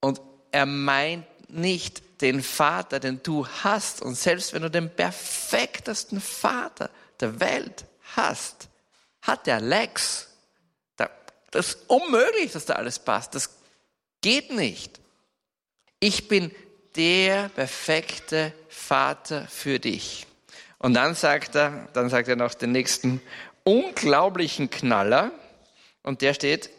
Und 0.01 0.21
er 0.51 0.67
meint 0.67 1.27
nicht 1.49 2.21
den 2.21 2.43
Vater, 2.43 3.01
den 3.01 3.23
du 3.23 3.47
hast. 3.47 4.03
Und 4.03 4.15
selbst 4.17 4.53
wenn 4.53 4.63
du 4.63 4.71
den 4.71 4.91
perfektesten 4.91 6.21
Vater 6.21 6.91
der 7.21 7.41
Welt 7.41 7.85
hast, 8.17 8.69
hat 9.23 9.47
der 9.47 9.61
Lex. 9.61 10.29
Das 11.51 11.69
ist 11.69 11.79
unmöglich, 11.89 12.53
dass 12.53 12.67
da 12.67 12.75
alles 12.75 12.99
passt. 12.99 13.35
Das 13.35 13.51
geht 14.21 14.53
nicht. 14.53 15.01
Ich 16.01 16.29
bin 16.29 16.51
der 16.97 17.49
perfekte 17.49 18.53
Vater 18.69 19.47
für 19.49 19.79
dich. 19.79 20.27
Und 20.79 20.95
dann 20.95 21.15
sagt 21.15 21.55
er, 21.55 21.89
dann 21.93 22.11
sagt 22.11 22.29
er 22.29 22.37
noch 22.37 22.55
den 22.55 22.73
nächsten 22.73 23.23
unglaublichen 23.65 24.69
Knaller. 24.71 25.31
Und 26.03 26.21
der 26.21 26.35
steht 26.35 26.71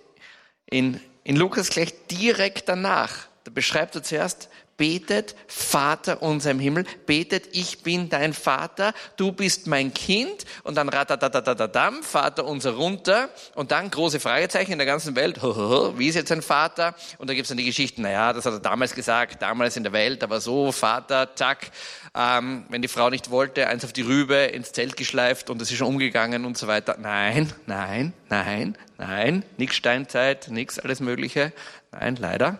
in, 0.69 0.99
in 1.23 1.35
Lukas 1.35 1.69
gleich 1.69 1.93
direkt 2.07 2.69
danach. 2.69 3.27
Da 3.43 3.51
beschreibt 3.53 3.95
er 3.95 4.03
zuerst, 4.03 4.49
betet, 4.77 5.35
Vater 5.47 6.21
unser 6.21 6.51
im 6.51 6.59
Himmel, 6.59 6.85
betet, 7.05 7.49
ich 7.51 7.81
bin 7.81 8.09
dein 8.09 8.33
Vater, 8.33 8.93
du 9.17 9.31
bist 9.31 9.67
mein 9.67 9.93
Kind. 9.93 10.45
Und 10.63 10.75
dann 10.75 10.87
ratatatatatatam, 10.87 12.03
Vater 12.03 12.45
unser 12.45 12.71
runter. 12.71 13.29
Und 13.55 13.71
dann 13.71 13.89
große 13.89 14.19
Fragezeichen 14.19 14.71
in 14.71 14.77
der 14.77 14.87
ganzen 14.87 15.15
Welt, 15.15 15.41
wie 15.41 16.07
ist 16.07 16.15
jetzt 16.15 16.31
ein 16.31 16.41
Vater? 16.41 16.95
Und 17.17 17.29
da 17.29 17.33
gibt's 17.33 17.49
dann 17.49 17.57
die 17.57 17.65
Geschichten, 17.65 18.03
naja, 18.03 18.33
das 18.33 18.45
hat 18.45 18.53
er 18.53 18.59
damals 18.59 18.93
gesagt, 18.93 19.41
damals 19.41 19.75
in 19.75 19.83
der 19.83 19.93
Welt, 19.93 20.23
aber 20.23 20.39
so, 20.39 20.71
Vater, 20.71 21.35
zack, 21.35 21.71
ähm, 22.15 22.65
wenn 22.69 22.81
die 22.81 22.87
Frau 22.87 23.09
nicht 23.09 23.31
wollte, 23.31 23.67
eins 23.67 23.83
auf 23.83 23.93
die 23.93 24.01
Rübe, 24.01 24.35
ins 24.35 24.71
Zelt 24.71 24.95
geschleift 24.95 25.49
und 25.49 25.61
es 25.61 25.71
ist 25.71 25.77
schon 25.77 25.87
umgegangen 25.87 26.45
und 26.45 26.57
so 26.57 26.67
weiter. 26.67 26.97
Nein, 26.99 27.51
nein, 27.65 28.13
nein, 28.29 28.77
nein, 28.97 29.43
nix 29.57 29.75
Steinzeit, 29.75 30.47
nix 30.49 30.79
alles 30.79 30.99
Mögliche, 30.99 31.51
nein, 31.91 32.15
leider. 32.15 32.59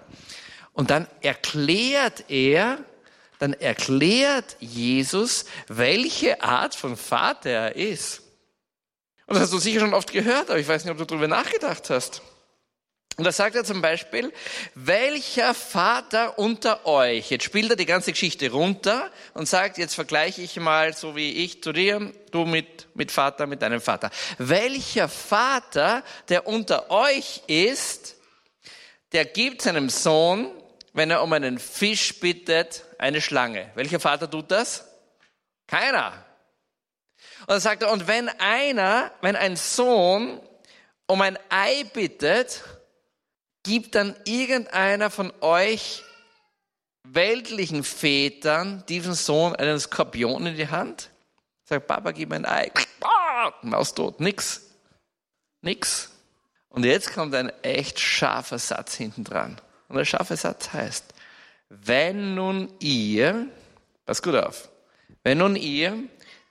Und 0.77 0.91
dann 0.91 1.07
erklärt 1.21 2.25
er, 2.29 2.77
dann 3.39 3.53
erklärt 3.53 4.57
Jesus, 4.59 5.45
welche 5.67 6.43
Art 6.43 6.75
von 6.75 6.95
Vater 6.95 7.49
er 7.49 7.75
ist. 7.75 8.21
Und 9.25 9.33
das 9.33 9.45
hast 9.45 9.53
du 9.53 9.57
sicher 9.57 9.79
schon 9.79 9.95
oft 9.95 10.11
gehört, 10.11 10.51
aber 10.51 10.59
ich 10.59 10.67
weiß 10.67 10.85
nicht, 10.85 10.91
ob 10.91 10.99
du 10.99 11.05
darüber 11.05 11.27
nachgedacht 11.27 11.89
hast. 11.89 12.21
Und 13.17 13.23
da 13.23 13.31
sagt 13.31 13.55
er 13.55 13.63
zum 13.63 13.81
Beispiel, 13.81 14.31
welcher 14.75 15.55
Vater 15.55 16.37
unter 16.37 16.85
euch, 16.85 17.31
jetzt 17.31 17.45
spielt 17.45 17.71
er 17.71 17.75
die 17.75 17.87
ganze 17.87 18.11
Geschichte 18.11 18.51
runter 18.51 19.09
und 19.33 19.47
sagt, 19.47 19.79
jetzt 19.79 19.95
vergleiche 19.95 20.43
ich 20.43 20.57
mal 20.57 20.93
so 20.93 21.15
wie 21.15 21.43
ich 21.43 21.63
zu 21.63 21.73
dir, 21.73 22.13
du 22.29 22.45
mit, 22.45 22.85
mit 22.93 23.11
Vater, 23.11 23.47
mit 23.47 23.63
deinem 23.63 23.81
Vater. 23.81 24.11
Welcher 24.37 25.09
Vater, 25.09 26.03
der 26.29 26.45
unter 26.45 26.91
euch 26.91 27.41
ist, 27.47 28.17
der 29.11 29.25
gibt 29.25 29.63
seinem 29.63 29.89
Sohn 29.89 30.51
wenn 30.97 31.11
er 31.11 31.21
um 31.21 31.31
einen 31.31 31.59
Fisch 31.59 32.19
bittet, 32.19 32.83
eine 32.97 33.21
Schlange. 33.21 33.69
Welcher 33.75 33.99
Vater 33.99 34.29
tut 34.29 34.49
das? 34.49 34.83
Keiner. 35.67 36.25
Und 37.41 37.49
dann 37.51 37.59
sagt 37.59 37.83
er, 37.83 37.91
und 37.91 38.07
wenn 38.07 38.29
einer, 38.39 39.11
wenn 39.21 39.35
ein 39.35 39.57
Sohn 39.57 40.41
um 41.05 41.21
ein 41.21 41.37
Ei 41.49 41.83
bittet, 41.93 42.63
gibt 43.61 43.93
dann 43.93 44.15
irgendeiner 44.25 45.11
von 45.11 45.31
euch 45.41 46.03
weltlichen 47.03 47.83
Vätern 47.83 48.83
diesem 48.89 49.13
Sohn 49.13 49.55
einen 49.55 49.79
Skorpion 49.79 50.47
in 50.47 50.55
die 50.55 50.69
Hand? 50.69 51.11
Sagt, 51.65 51.85
Papa, 51.85 52.11
gib 52.11 52.29
mir 52.29 52.37
ein 52.37 52.45
Ei. 52.47 52.71
Maus 53.61 53.93
tot. 53.93 54.19
Nix. 54.19 54.63
Nix. 55.61 56.09
Und 56.69 56.85
jetzt 56.85 57.13
kommt 57.13 57.35
ein 57.35 57.49
echt 57.61 57.99
scharfer 57.99 58.57
Satz 58.57 58.95
hinten 58.95 59.23
dran. 59.23 59.61
Und 59.87 59.97
der 59.97 60.05
scharfe 60.05 60.35
Satz 60.35 60.73
heißt, 60.73 61.13
wenn 61.69 62.35
nun 62.35 62.73
ihr, 62.79 63.47
pass 64.05 64.21
gut 64.21 64.35
auf, 64.35 64.69
wenn 65.23 65.39
nun 65.39 65.55
ihr, 65.55 65.97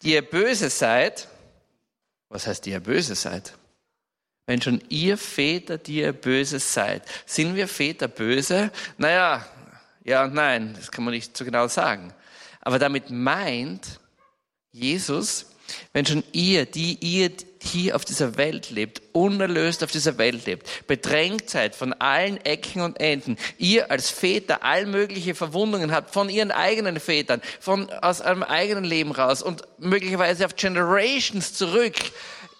die 0.02 0.12
ihr 0.12 0.23
böse 0.23 0.71
seid, 0.71 1.28
was 2.28 2.47
heißt, 2.47 2.66
die 2.66 2.71
ihr 2.71 2.81
böse 2.81 3.14
seid? 3.14 3.55
Wenn 4.47 4.62
schon 4.62 4.83
ihr 4.88 5.19
Väter, 5.19 5.78
die 5.78 5.99
ihr 5.99 6.12
böse 6.12 6.59
seid, 6.59 7.02
sind 7.25 7.57
wir 7.57 7.66
Väter 7.66 8.09
böse? 8.09 8.71
Naja, 8.97 9.45
ja 10.05 10.25
und 10.25 10.35
nein, 10.35 10.75
das 10.75 10.93
kann 10.93 11.05
man 11.05 11.14
nicht 11.14 11.37
so 11.37 11.45
genau 11.45 11.66
sagen. 11.66 12.12
Aber 12.61 12.78
damit 12.78 13.11
meint 13.11 14.00
Jesus, 14.71 15.47
wenn 15.93 16.07
schon 16.07 16.23
ihr, 16.33 16.66
die 16.66 16.99
ihr 17.00 17.33
hier 17.66 17.96
auf 17.96 18.04
dieser 18.04 18.37
Welt 18.37 18.70
lebt, 18.70 19.02
unerlöst 19.12 19.82
auf 19.85 19.90
dieser 19.90 20.18
Welt 20.18 20.46
lebt, 20.46 20.87
bedrängt 20.87 21.50
seid 21.50 21.75
von 21.75 21.92
allen 21.94 22.38
Ecken 22.44 22.82
und 22.82 23.00
Enden, 23.00 23.37
ihr 23.58 23.90
als 23.90 24.11
Väter 24.11 24.62
all 24.62 24.87
mögliche 24.87 25.35
Verwundungen 25.35 25.92
habt 25.92 26.12
von 26.12 26.28
ihren 26.28 26.50
eigenen 26.50 27.00
Vätern, 27.00 27.42
von 27.61 27.90
aus 27.90 28.20
eurem 28.20 28.42
eigenen 28.42 28.85
Leben 28.85 29.12
raus 29.12 29.42
und 29.42 29.62
möglicherweise 29.78 30.46
auf 30.46 30.56
Generations 30.56 31.54
zurück 31.54 31.96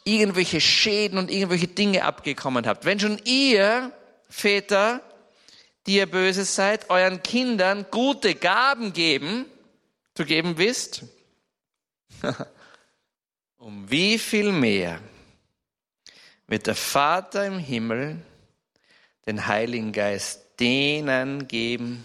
irgendwelche 0.05 0.61
Schäden 0.61 1.19
und 1.19 1.31
irgendwelche 1.31 1.69
Dinge 1.69 2.05
abgekommen 2.05 2.67
habt. 2.67 2.85
Wenn 2.85 3.01
schon 3.01 3.21
ihr 3.25 3.93
Väter, 4.29 5.01
die 5.87 5.97
ihr 5.97 6.07
böse 6.07 6.45
seid, 6.45 6.91
euren 6.91 7.23
Kindern 7.23 7.87
gute 7.91 8.35
Gaben 8.35 8.93
geben, 8.93 9.47
zu 10.15 10.25
geben 10.25 10.59
wisst, 10.59 11.03
Um 13.59 13.91
wie 13.91 14.19
viel 14.19 14.53
mehr 14.53 15.01
wird 16.47 16.67
der 16.67 16.75
Vater 16.75 17.47
im 17.47 17.59
Himmel 17.59 18.19
den 19.27 19.47
Heiligen 19.47 19.93
Geist 19.93 20.61
denen 20.61 21.49
geben, 21.49 22.05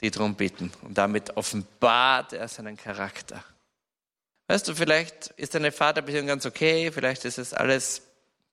die 0.00 0.10
darum 0.10 0.34
bitten. 0.34 0.72
Und 0.82 0.98
damit 0.98 1.36
offenbart 1.36 2.32
er 2.32 2.48
seinen 2.48 2.76
Charakter. 2.76 3.42
Weißt 4.48 4.68
du, 4.68 4.74
vielleicht 4.74 5.28
ist 5.36 5.54
deine 5.54 5.72
Vaterbeziehung 5.72 6.26
ganz 6.26 6.46
okay, 6.46 6.92
vielleicht 6.92 7.24
ist 7.24 7.38
es 7.38 7.52
alles, 7.52 8.02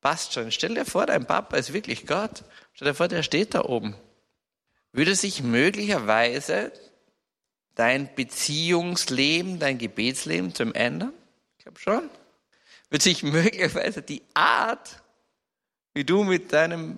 passt 0.01 0.34
schon. 0.34 0.51
Stell 0.51 0.74
dir 0.74 0.86
vor, 0.86 1.05
dein 1.05 1.25
Papa 1.25 1.58
ist 1.58 1.74
wirklich 1.74 2.08
Gott. 2.08 2.43
Stell 2.74 2.88
dir 2.88 2.96
vor, 2.96 3.08
der 3.08 3.24
steht 3.24 3.53
da 3.53 3.65
oben. 3.65 3.96
Würde 4.91 5.15
sich 5.15 5.43
möglicherweise 5.43 6.72
dein 7.75 8.13
Beziehungsleben, 8.15 9.60
dein 9.60 9.77
Gebetsleben 9.77 10.53
zum 10.53 10.74
ändern? 10.74 11.13
Ich 11.63 11.65
glaube 11.65 11.79
schon. 11.79 12.10
Wird 12.89 13.03
sich 13.03 13.24
möglicherweise 13.24 14.01
die 14.01 14.22
Art, 14.34 15.01
wie 15.93 16.03
du 16.03 16.25
mit 16.25 16.51
deinem 16.51 16.98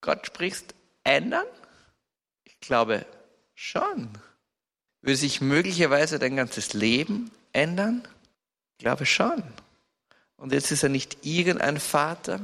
Gott 0.00 0.26
sprichst, 0.26 0.74
ändern? 1.04 1.46
Ich 2.42 2.58
glaube 2.58 3.06
schon. 3.54 4.10
Würde 5.02 5.16
sich 5.16 5.40
möglicherweise 5.40 6.18
dein 6.18 6.34
ganzes 6.34 6.72
Leben 6.72 7.30
ändern? 7.52 8.02
Ich 8.72 8.82
glaube 8.82 9.06
schon. 9.06 9.44
Und 10.36 10.52
jetzt 10.52 10.72
ist 10.72 10.82
er 10.82 10.88
nicht 10.88 11.18
irgendein 11.24 11.78
Vater, 11.78 12.40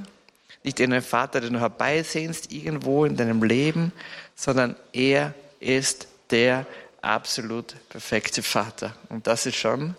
nicht 0.62 0.78
irgendein 0.78 1.02
Vater, 1.02 1.40
den 1.40 1.54
du 1.54 1.58
herbeisehnst 1.58 2.52
irgendwo 2.52 3.04
in 3.04 3.16
deinem 3.16 3.42
Leben, 3.42 3.90
sondern 4.36 4.76
er 4.92 5.34
ist 5.58 6.06
der 6.30 6.66
absolut 7.02 7.74
perfekte 7.88 8.44
Vater. 8.44 8.94
Und 9.08 9.26
das 9.26 9.44
ist 9.46 9.56
schon 9.56 9.96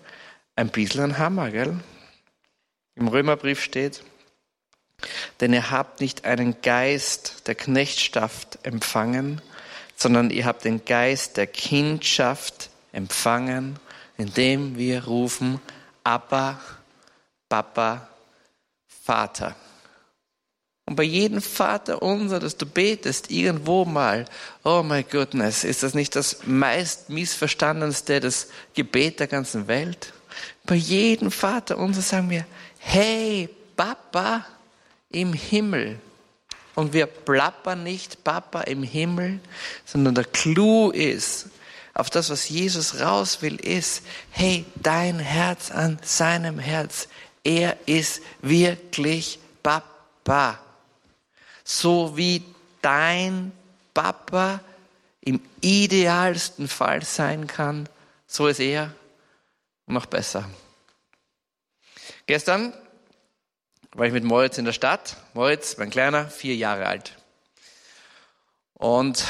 ein 0.58 0.70
bisschen 0.70 1.04
ein 1.04 1.18
Hammer, 1.18 1.52
gell? 1.52 1.80
Im 2.96 3.08
Römerbrief 3.08 3.62
steht, 3.62 4.04
denn 5.40 5.54
ihr 5.54 5.70
habt 5.70 6.02
nicht 6.02 6.26
einen 6.26 6.62
Geist 6.62 7.48
der 7.48 7.56
Knechtschaft 7.56 8.60
empfangen, 8.64 9.42
sondern 9.96 10.32
ihr 10.32 10.46
habt 10.46 10.66
den 10.66 10.84
Geist 10.84 11.38
der 11.38 11.48
Kindschaft 11.48 12.72
empfangen, 12.92 13.80
indem 14.18 14.78
wir 14.78 15.06
rufen, 15.06 15.62
Abba, 16.04 16.60
Papa, 17.48 18.10
Vater. 18.88 19.56
Und 20.88 20.96
bei 20.96 21.04
jedem 21.04 21.42
Vater 21.42 22.02
unser, 22.02 22.40
das 22.40 22.58
du 22.58 22.66
betest, 22.66 23.30
irgendwo 23.30 23.86
mal, 23.86 24.26
oh 24.64 24.82
my 24.82 25.04
goodness, 25.04 25.64
ist 25.64 25.84
das 25.84 25.94
nicht 25.94 26.16
das 26.16 26.48
meist 26.48 27.10
missverstandenste 27.10 28.20
das 28.20 28.48
Gebet 28.74 29.20
der 29.20 29.28
ganzen 29.28 29.68
Welt? 29.68 30.14
Bei 30.66 30.76
jedem 30.76 31.32
Vater 31.32 31.78
unser 31.78 32.02
sagen 32.02 32.30
wir, 32.30 32.46
hey 32.80 33.50
Papa 33.76 34.46
im 35.10 35.34
Himmel. 35.34 36.00
Und 36.76 36.94
wir 36.94 37.08
plappern 37.08 37.84
nicht 37.84 38.24
Papa 38.24 38.62
im 38.62 38.84
Himmel, 38.84 39.40
sondern 39.86 40.16
der 40.16 40.26
Clou 40.26 40.92
ist, 40.92 41.48
auf 41.94 42.12
das, 42.12 42.30
was 42.30 42.48
Jesus 42.50 43.00
raus 43.00 43.42
will, 43.42 43.56
ist, 43.56 44.04
hey, 44.30 44.66
dein 44.76 45.18
Herz 45.18 45.72
an 45.72 45.98
seinem 46.04 46.60
Herz. 46.60 47.08
Er 47.44 47.76
ist 47.88 48.22
wirklich 48.44 49.40
Papa 49.64 50.60
so 51.68 52.16
wie 52.16 52.44
dein 52.82 53.52
Papa 53.94 54.62
im 55.22 55.42
idealsten 55.60 56.70
Fall 56.70 57.04
sein 57.04 57.46
kann, 57.46 57.90
so 58.26 58.48
ist 58.48 58.62
er 58.62 58.94
noch 59.88 60.06
besser. 60.06 60.50
Gestern 62.26 62.74
war 63.94 64.06
ich 64.06 64.14
mit 64.14 64.24
Moritz 64.24 64.58
in 64.58 64.66
der 64.66 64.74
Stadt. 64.74 65.18
Moritz, 65.34 65.78
mein 65.78 65.90
Kleiner, 65.90 66.28
vier 66.28 66.56
Jahre 66.56 66.86
alt. 66.86 67.14
Und, 68.74 69.26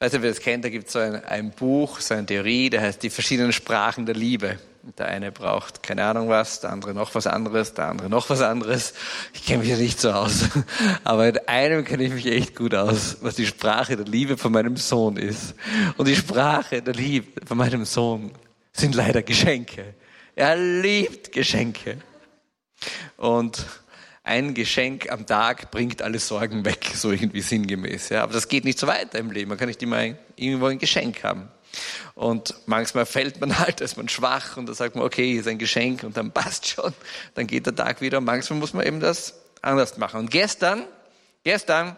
weißt 0.00 0.14
du, 0.14 0.22
wer 0.22 0.30
das 0.30 0.40
kennt, 0.40 0.64
da 0.64 0.68
gibt 0.68 0.88
es 0.88 0.92
so 0.92 0.98
ein, 0.98 1.24
ein 1.24 1.52
Buch, 1.52 2.00
so 2.00 2.14
eine 2.14 2.26
Theorie, 2.26 2.68
der 2.68 2.82
heißt 2.82 3.02
Die 3.02 3.10
verschiedenen 3.10 3.52
Sprachen 3.52 4.04
der 4.04 4.14
Liebe. 4.14 4.58
Der 4.98 5.06
eine 5.06 5.32
braucht 5.32 5.82
keine 5.82 6.04
Ahnung 6.04 6.28
was, 6.28 6.60
der 6.60 6.70
andere 6.70 6.94
noch 6.94 7.14
was 7.16 7.26
anderes, 7.26 7.74
der 7.74 7.88
andere 7.88 8.08
noch 8.08 8.30
was 8.30 8.40
anderes. 8.40 8.94
Ich 9.32 9.44
kenne 9.44 9.60
mich 9.60 9.68
ja 9.70 9.76
nicht 9.76 10.00
so 10.00 10.12
aus. 10.12 10.44
Aber 11.02 11.28
in 11.28 11.38
einem 11.48 11.84
kenne 11.84 12.04
ich 12.04 12.12
mich 12.12 12.26
echt 12.26 12.54
gut 12.54 12.74
aus, 12.74 13.16
was 13.20 13.34
die 13.34 13.46
Sprache 13.46 13.96
der 13.96 14.06
Liebe 14.06 14.36
von 14.36 14.52
meinem 14.52 14.76
Sohn 14.76 15.16
ist. 15.16 15.54
Und 15.96 16.06
die 16.06 16.14
Sprache 16.14 16.82
der 16.82 16.94
Liebe 16.94 17.44
von 17.44 17.58
meinem 17.58 17.84
Sohn 17.84 18.30
sind 18.76 18.94
leider 18.94 19.22
Geschenke. 19.22 19.94
Er 20.34 20.56
liebt 20.56 21.32
Geschenke. 21.32 21.98
Und 23.16 23.64
ein 24.22 24.54
Geschenk 24.54 25.10
am 25.10 25.24
Tag 25.24 25.70
bringt 25.70 26.02
alle 26.02 26.18
Sorgen 26.18 26.64
weg, 26.64 26.90
so 26.94 27.12
irgendwie 27.12 27.40
sinngemäß. 27.40 28.10
Ja. 28.10 28.22
Aber 28.22 28.32
das 28.32 28.48
geht 28.48 28.64
nicht 28.64 28.78
so 28.78 28.86
weiter 28.86 29.18
im 29.18 29.30
Leben. 29.30 29.48
Man 29.48 29.58
kann 29.58 29.68
nicht 29.68 29.82
immer 29.82 30.02
irgendwo 30.36 30.66
ein 30.66 30.78
Geschenk 30.78 31.22
haben. 31.22 31.48
Und 32.14 32.54
manchmal 32.66 33.06
fällt 33.06 33.40
man 33.40 33.58
halt, 33.60 33.80
ist 33.80 33.96
man 33.96 34.08
schwach 34.08 34.56
und 34.56 34.68
da 34.68 34.74
sagt 34.74 34.96
man, 34.96 35.04
okay, 35.04 35.30
hier 35.30 35.40
ist 35.40 35.48
ein 35.48 35.58
Geschenk 35.58 36.02
und 36.02 36.16
dann 36.16 36.30
passt 36.32 36.66
schon. 36.66 36.92
Dann 37.34 37.46
geht 37.46 37.66
der 37.66 37.74
Tag 37.74 38.00
wieder 38.00 38.18
und 38.18 38.24
manchmal 38.24 38.58
muss 38.58 38.74
man 38.74 38.86
eben 38.86 39.00
das 39.00 39.34
anders 39.62 39.96
machen. 39.96 40.20
Und 40.20 40.30
gestern, 40.30 40.84
gestern 41.44 41.96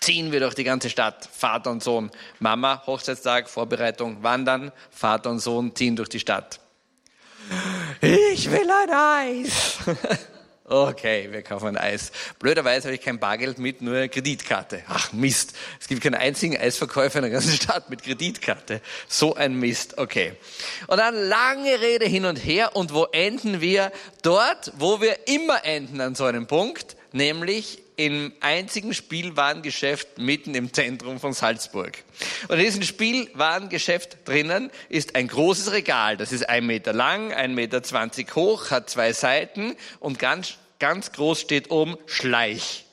ziehen 0.00 0.32
wir 0.32 0.40
durch 0.40 0.54
die 0.54 0.64
ganze 0.64 0.90
Stadt, 0.90 1.28
Vater 1.32 1.70
und 1.70 1.82
Sohn. 1.82 2.10
Mama, 2.38 2.82
Hochzeitstag, 2.86 3.48
Vorbereitung, 3.48 4.22
Wandern, 4.22 4.72
Vater 4.90 5.30
und 5.30 5.40
Sohn 5.40 5.74
ziehen 5.74 5.96
durch 5.96 6.08
die 6.08 6.20
Stadt. 6.20 6.60
Ich 8.00 8.50
will 8.50 8.70
ein 8.70 8.90
Eis. 8.90 9.78
Okay, 10.70 11.28
wir 11.30 11.40
kaufen 11.40 11.68
ein 11.68 11.78
Eis. 11.78 12.12
Blöderweise 12.38 12.88
habe 12.88 12.94
ich 12.94 13.00
kein 13.00 13.18
Bargeld 13.18 13.58
mit, 13.58 13.80
nur 13.80 13.96
eine 13.96 14.10
Kreditkarte. 14.10 14.82
Ach 14.86 15.14
Mist, 15.14 15.54
es 15.80 15.88
gibt 15.88 16.02
keinen 16.02 16.16
einzigen 16.16 16.58
Eisverkäufer 16.58 17.20
in 17.20 17.22
der 17.22 17.30
ganzen 17.30 17.52
Stadt 17.52 17.88
mit 17.88 18.02
Kreditkarte. 18.02 18.82
So 19.08 19.34
ein 19.34 19.54
Mist, 19.54 19.96
okay. 19.96 20.34
Und 20.86 20.98
dann 20.98 21.14
lange 21.14 21.80
Rede 21.80 22.04
hin 22.04 22.26
und 22.26 22.36
her 22.36 22.76
und 22.76 22.92
wo 22.92 23.04
enden 23.04 23.62
wir? 23.62 23.90
Dort, 24.20 24.74
wo 24.76 25.00
wir 25.00 25.26
immer 25.26 25.64
enden 25.64 26.02
an 26.02 26.14
so 26.14 26.24
einem 26.24 26.46
Punkt, 26.46 26.97
nämlich 27.12 27.82
im 27.96 28.32
einzigen 28.40 28.94
Spielwarengeschäft 28.94 30.18
mitten 30.18 30.54
im 30.54 30.72
Zentrum 30.72 31.18
von 31.18 31.32
Salzburg. 31.32 32.04
Und 32.48 32.58
in 32.58 32.64
diesem 32.64 32.82
Spielwarengeschäft 32.82 34.18
drinnen 34.24 34.70
ist 34.88 35.16
ein 35.16 35.26
großes 35.26 35.72
Regal. 35.72 36.16
Das 36.16 36.30
ist 36.30 36.48
ein 36.48 36.66
Meter 36.66 36.92
lang, 36.92 37.32
ein 37.32 37.54
Meter 37.54 37.82
zwanzig 37.82 38.34
hoch, 38.36 38.70
hat 38.70 38.88
zwei 38.88 39.12
Seiten 39.12 39.74
und 39.98 40.18
ganz, 40.18 40.54
ganz 40.78 41.10
groß 41.12 41.40
steht 41.40 41.70
oben 41.70 41.96
Schleich. 42.06 42.84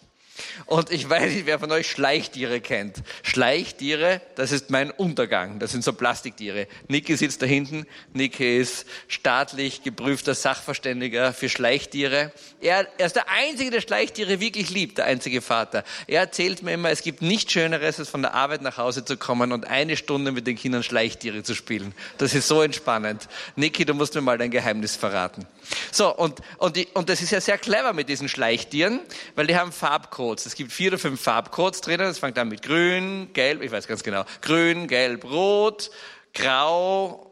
Und 0.66 0.92
ich 0.92 1.10
weiß 1.10 1.34
nicht, 1.34 1.46
wer 1.46 1.60
von 1.60 1.72
euch 1.72 1.90
Schleichtiere 1.90 2.60
kennt. 2.60 2.98
Schleichtiere, 3.24 4.22
das 4.36 4.52
ist 4.52 4.70
mein 4.70 4.92
Untergang. 4.92 5.60
Das 5.60 5.72
sind 5.72 5.84
so 5.84 5.94
Plastiktiere. 5.94 6.68
Niki 6.88 7.16
sitzt 7.16 7.42
da 7.42 7.46
hinten. 7.46 7.86
Niki 8.14 8.58
ist 8.58 8.86
staatlich 9.08 9.84
geprüfter 9.84 10.36
Sachverständiger 10.36 11.34
für 11.34 11.50
Schleichtiere. 11.50 12.32
Er, 12.62 12.88
er 12.98 13.06
ist 13.06 13.16
der 13.16 13.30
Einzige, 13.30 13.72
der 13.72 13.82
Schleichtiere 13.82 14.40
wirklich 14.40 14.70
liebt, 14.70 14.98
der 14.98 15.06
einzige 15.06 15.42
Vater. 15.42 15.84
Er 16.08 16.22
erzählt 16.22 16.64
mir 16.64 16.74
immer, 16.74 16.90
es 16.90 17.02
gibt 17.02 17.22
nichts 17.22 17.54
Schöneres, 17.54 18.00
als 18.00 18.10
von 18.10 18.22
der 18.22 18.34
Arbeit 18.34 18.62
nach 18.62 18.78
Hause 18.78 19.06
zu 19.06 19.18
kommen 19.18 19.52
und 19.52 19.68
eine 19.68 19.96
Stunde 19.96 20.32
mit 20.32 20.48
den 20.48 20.58
Kindern 20.58 20.84
Schleichtiere 20.84 21.44
zu 21.44 21.56
spielen. 21.56 21.94
Das 22.18 22.34
ist 22.34 22.48
so 22.48 22.62
entspannend. 22.62 23.28
Niki, 23.56 23.86
du 23.86 23.94
musst 23.94 24.16
mir 24.16 24.22
mal 24.22 24.38
dein 24.38 24.52
Geheimnis 24.52 24.96
verraten. 24.96 25.46
So, 25.92 26.16
und, 26.16 26.40
und, 26.58 26.76
die, 26.76 26.88
und 26.94 27.10
das 27.10 27.22
ist 27.22 27.32
ja 27.32 27.42
sehr 27.42 27.58
clever 27.58 27.94
mit 27.94 28.10
diesen 28.10 28.30
Schleichtieren, 28.30 29.00
weil 29.36 29.48
die 29.48 29.56
haben 29.58 29.72
Farbcodes. 29.72 30.46
Es 30.46 30.56
gibt 30.56 30.72
vier 30.72 30.92
oder 30.92 31.00
fünf 31.00 31.22
Farbcodes 31.22 31.82
drinnen. 31.82 32.08
Es 32.08 32.20
fängt 32.20 32.38
an 32.38 32.50
mit 32.50 32.62
grün, 32.62 33.30
gelb, 33.34 33.62
ich 33.62 33.72
weiß 33.72 33.88
ganz 33.88 34.04
genau. 34.04 34.26
Grün, 34.42 34.88
gelb, 34.88 35.24
rot, 35.26 35.92
grau 36.34 37.32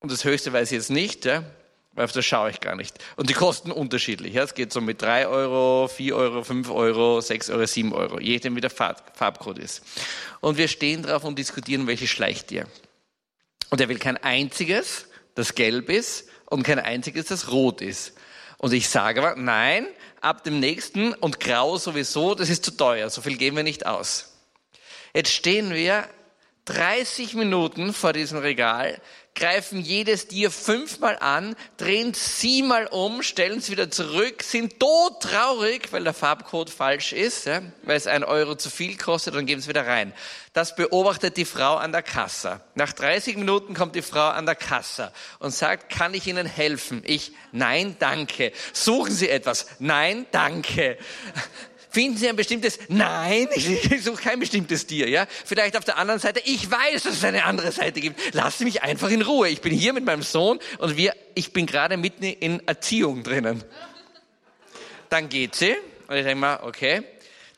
und 0.00 0.12
das 0.12 0.24
höchste 0.24 0.52
weiß 0.52 0.70
ich 0.70 0.76
jetzt 0.76 0.90
nicht, 0.90 1.24
ja, 1.24 1.42
weil 1.94 2.04
auf 2.04 2.12
das 2.12 2.24
schaue 2.24 2.50
ich 2.50 2.60
gar 2.60 2.76
nicht. 2.76 2.96
Und 3.16 3.28
die 3.28 3.34
kosten 3.34 3.72
unterschiedlich. 3.72 4.34
Ja. 4.34 4.44
Es 4.44 4.54
geht 4.54 4.72
so 4.72 4.80
mit 4.80 5.02
drei 5.02 5.26
Euro, 5.26 5.88
vier 5.88 6.16
Euro, 6.16 6.44
fünf 6.44 6.70
Euro, 6.70 7.20
sechs 7.20 7.50
Euro, 7.50 7.66
sieben 7.66 7.92
Euro, 7.92 8.20
je 8.20 8.34
nachdem 8.34 8.54
wie 8.54 8.60
der 8.60 8.70
Farb, 8.70 9.16
Farbcode 9.16 9.58
ist. 9.58 9.82
Und 10.40 10.56
wir 10.56 10.68
stehen 10.68 11.02
drauf 11.02 11.24
und 11.24 11.38
diskutieren, 11.38 11.86
welche 11.88 12.06
Schleichtier. 12.06 12.66
Und 13.70 13.80
er 13.80 13.88
will 13.88 13.98
kein 13.98 14.16
einziges, 14.18 15.06
das 15.34 15.54
gelb 15.54 15.90
ist, 15.90 16.27
und 16.50 16.62
kein 16.62 16.78
einziges, 16.78 17.26
das 17.26 17.50
rot 17.50 17.80
ist. 17.80 18.14
Und 18.58 18.72
ich 18.72 18.88
sage 18.88 19.22
aber, 19.22 19.40
nein, 19.40 19.86
ab 20.20 20.42
dem 20.44 20.58
nächsten 20.60 21.14
und 21.14 21.40
grau 21.40 21.76
sowieso, 21.76 22.34
das 22.34 22.48
ist 22.48 22.64
zu 22.64 22.72
teuer, 22.72 23.08
so 23.10 23.20
viel 23.20 23.36
geben 23.36 23.56
wir 23.56 23.62
nicht 23.62 23.86
aus. 23.86 24.32
Jetzt 25.14 25.32
stehen 25.32 25.72
wir 25.72 26.08
30 26.64 27.34
Minuten 27.34 27.94
vor 27.94 28.12
diesem 28.12 28.38
Regal, 28.38 29.00
greifen 29.38 29.80
jedes 29.80 30.26
Tier 30.26 30.50
fünfmal 30.50 31.16
an, 31.20 31.54
drehen 31.76 32.12
siebenmal 32.12 32.86
um, 32.88 33.22
stellen 33.22 33.58
es 33.58 33.70
wieder 33.70 33.90
zurück, 33.90 34.42
sind 34.42 34.80
todtraurig, 34.80 35.92
weil 35.92 36.04
der 36.04 36.12
Farbcode 36.12 36.70
falsch 36.70 37.12
ist, 37.12 37.46
ja, 37.46 37.62
weil 37.84 37.96
es 37.96 38.06
ein 38.06 38.24
Euro 38.24 38.56
zu 38.56 38.68
viel 38.68 38.96
kostet, 38.96 39.34
dann 39.34 39.46
geben 39.46 39.60
es 39.60 39.68
wieder 39.68 39.86
rein. 39.86 40.12
Das 40.52 40.74
beobachtet 40.74 41.36
die 41.36 41.44
Frau 41.44 41.76
an 41.76 41.92
der 41.92 42.02
Kasse. 42.02 42.60
Nach 42.74 42.92
30 42.92 43.36
Minuten 43.36 43.74
kommt 43.74 43.94
die 43.94 44.02
Frau 44.02 44.28
an 44.28 44.44
der 44.44 44.56
Kasse 44.56 45.12
und 45.38 45.52
sagt, 45.52 45.88
kann 45.88 46.14
ich 46.14 46.26
Ihnen 46.26 46.46
helfen? 46.46 47.02
Ich, 47.04 47.32
nein, 47.52 47.96
danke. 48.00 48.52
Suchen 48.72 49.14
Sie 49.14 49.28
etwas? 49.28 49.66
Nein, 49.78 50.26
danke. 50.32 50.98
Finden 51.98 52.16
Sie 52.16 52.28
ein 52.28 52.36
bestimmtes? 52.36 52.78
Nein, 52.86 53.48
ich 53.56 54.04
suche 54.04 54.22
kein 54.22 54.38
bestimmtes 54.38 54.86
Tier. 54.86 55.08
Ja, 55.08 55.26
vielleicht 55.44 55.76
auf 55.76 55.84
der 55.84 55.96
anderen 55.96 56.20
Seite. 56.20 56.40
Ich 56.44 56.70
weiß, 56.70 57.02
dass 57.02 57.14
es 57.14 57.24
eine 57.24 57.44
andere 57.44 57.72
Seite 57.72 58.00
gibt. 58.00 58.34
Lassen 58.34 58.58
Sie 58.58 58.64
mich 58.66 58.84
einfach 58.84 59.10
in 59.10 59.20
Ruhe. 59.20 59.48
Ich 59.48 59.62
bin 59.62 59.72
hier 59.72 59.92
mit 59.92 60.04
meinem 60.04 60.22
Sohn 60.22 60.60
und 60.78 60.96
wir. 60.96 61.12
Ich 61.34 61.52
bin 61.52 61.66
gerade 61.66 61.96
mitten 61.96 62.22
in 62.22 62.64
Erziehung 62.68 63.24
drinnen. 63.24 63.64
Dann 65.08 65.28
geht 65.28 65.56
sie 65.56 65.74
und 66.06 66.16
ich 66.16 66.22
denke 66.22 66.36
mal, 66.36 66.60
okay, 66.62 67.02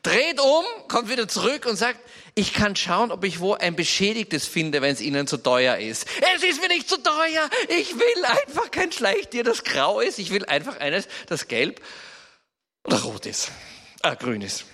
dreht 0.03 0.40
um, 0.40 0.64
kommt 0.88 1.11
wieder 1.11 1.29
zurück 1.29 1.66
und 1.66 1.76
sagt, 1.76 2.00
ich 2.35 2.55
kann 2.55 2.76
schauen, 2.76 3.12
ob 3.12 3.24
ich 3.24 3.40
wo 3.40 3.53
ein 3.53 3.76
beschädigtes 3.76 4.46
finde, 4.46 4.81
wenn 4.81 4.94
es 4.94 5.03
Ihnen 5.03 5.26
zu 5.26 5.37
teuer 5.37 5.76
ist. 5.76 6.07
Es 6.35 6.42
ist 6.42 6.62
mir 6.62 6.68
nicht 6.68 6.88
zu 6.88 6.96
teuer. 6.96 7.50
Ich 7.79 7.94
will 7.94 8.24
einfach 8.24 8.70
kein 8.70 8.90
Schleichtier, 8.90 9.44
das 9.44 9.64
grau 9.64 10.00
ist. 10.00 10.18
Ich 10.18 10.31
will 10.31 10.46
einfach 10.46 10.81
eines, 10.81 11.09
das 11.26 11.46
gelb 11.46 11.83
oder 12.85 13.03
rot 13.03 13.26
ist 13.26 13.50
äh, 14.03 14.17
grün 14.17 14.43
ist. 14.43 14.65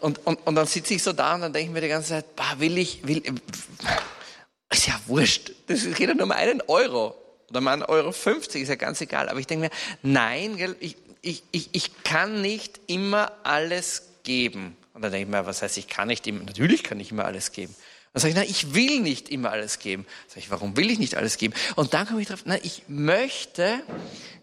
Und, 0.00 0.24
und, 0.26 0.46
und 0.46 0.54
dann 0.54 0.66
sitze 0.66 0.94
ich 0.94 1.02
so 1.02 1.12
da 1.12 1.34
und 1.34 1.40
dann 1.40 1.52
denke 1.52 1.68
ich 1.68 1.74
mir 1.74 1.80
die 1.80 1.88
ganze 1.88 2.10
Zeit, 2.10 2.36
bah, 2.36 2.54
will 2.58 2.78
ich, 2.78 3.06
will, 3.06 3.22
ist 4.70 4.86
ja 4.86 5.00
wurscht. 5.06 5.52
Das 5.66 5.84
geht 5.84 6.08
ja 6.08 6.14
nur 6.14 6.24
um 6.24 6.32
einen 6.32 6.60
Euro. 6.62 7.16
Oder 7.50 7.60
mal 7.60 7.72
einen 7.72 7.82
Euro 7.82 8.12
50, 8.12 8.62
ist 8.62 8.68
ja 8.68 8.74
ganz 8.74 9.00
egal. 9.00 9.28
Aber 9.28 9.38
ich 9.40 9.46
denke 9.46 9.66
mir, 9.66 9.70
nein, 10.02 10.76
ich, 10.80 10.96
ich, 11.22 11.42
ich, 11.52 11.70
ich 11.72 12.02
kann 12.04 12.42
nicht 12.42 12.80
immer 12.86 13.32
alles 13.44 14.02
geben. 14.22 14.76
Und 14.92 15.02
dann 15.02 15.12
denke 15.12 15.26
ich 15.26 15.30
mir, 15.30 15.46
was 15.46 15.62
heißt, 15.62 15.78
ich 15.78 15.88
kann 15.88 16.08
nicht 16.08 16.26
immer, 16.26 16.44
natürlich 16.44 16.82
kann 16.82 17.00
ich 17.00 17.10
immer 17.10 17.24
alles 17.24 17.52
geben. 17.52 17.74
Dann 18.12 18.20
sage 18.20 18.30
ich, 18.30 18.36
nein, 18.36 18.46
ich 18.48 18.74
will 18.74 19.00
nicht 19.00 19.28
immer 19.28 19.50
alles 19.50 19.78
geben. 19.78 20.04
Dann 20.04 20.28
sage 20.30 20.40
ich, 20.40 20.50
warum 20.50 20.76
will 20.76 20.90
ich 20.90 20.98
nicht 20.98 21.16
alles 21.16 21.36
geben? 21.36 21.54
Und 21.74 21.94
dann 21.94 22.06
komme 22.06 22.22
ich 22.22 22.28
drauf, 22.28 22.44
nein, 22.44 22.60
ich 22.62 22.84
möchte 22.86 23.82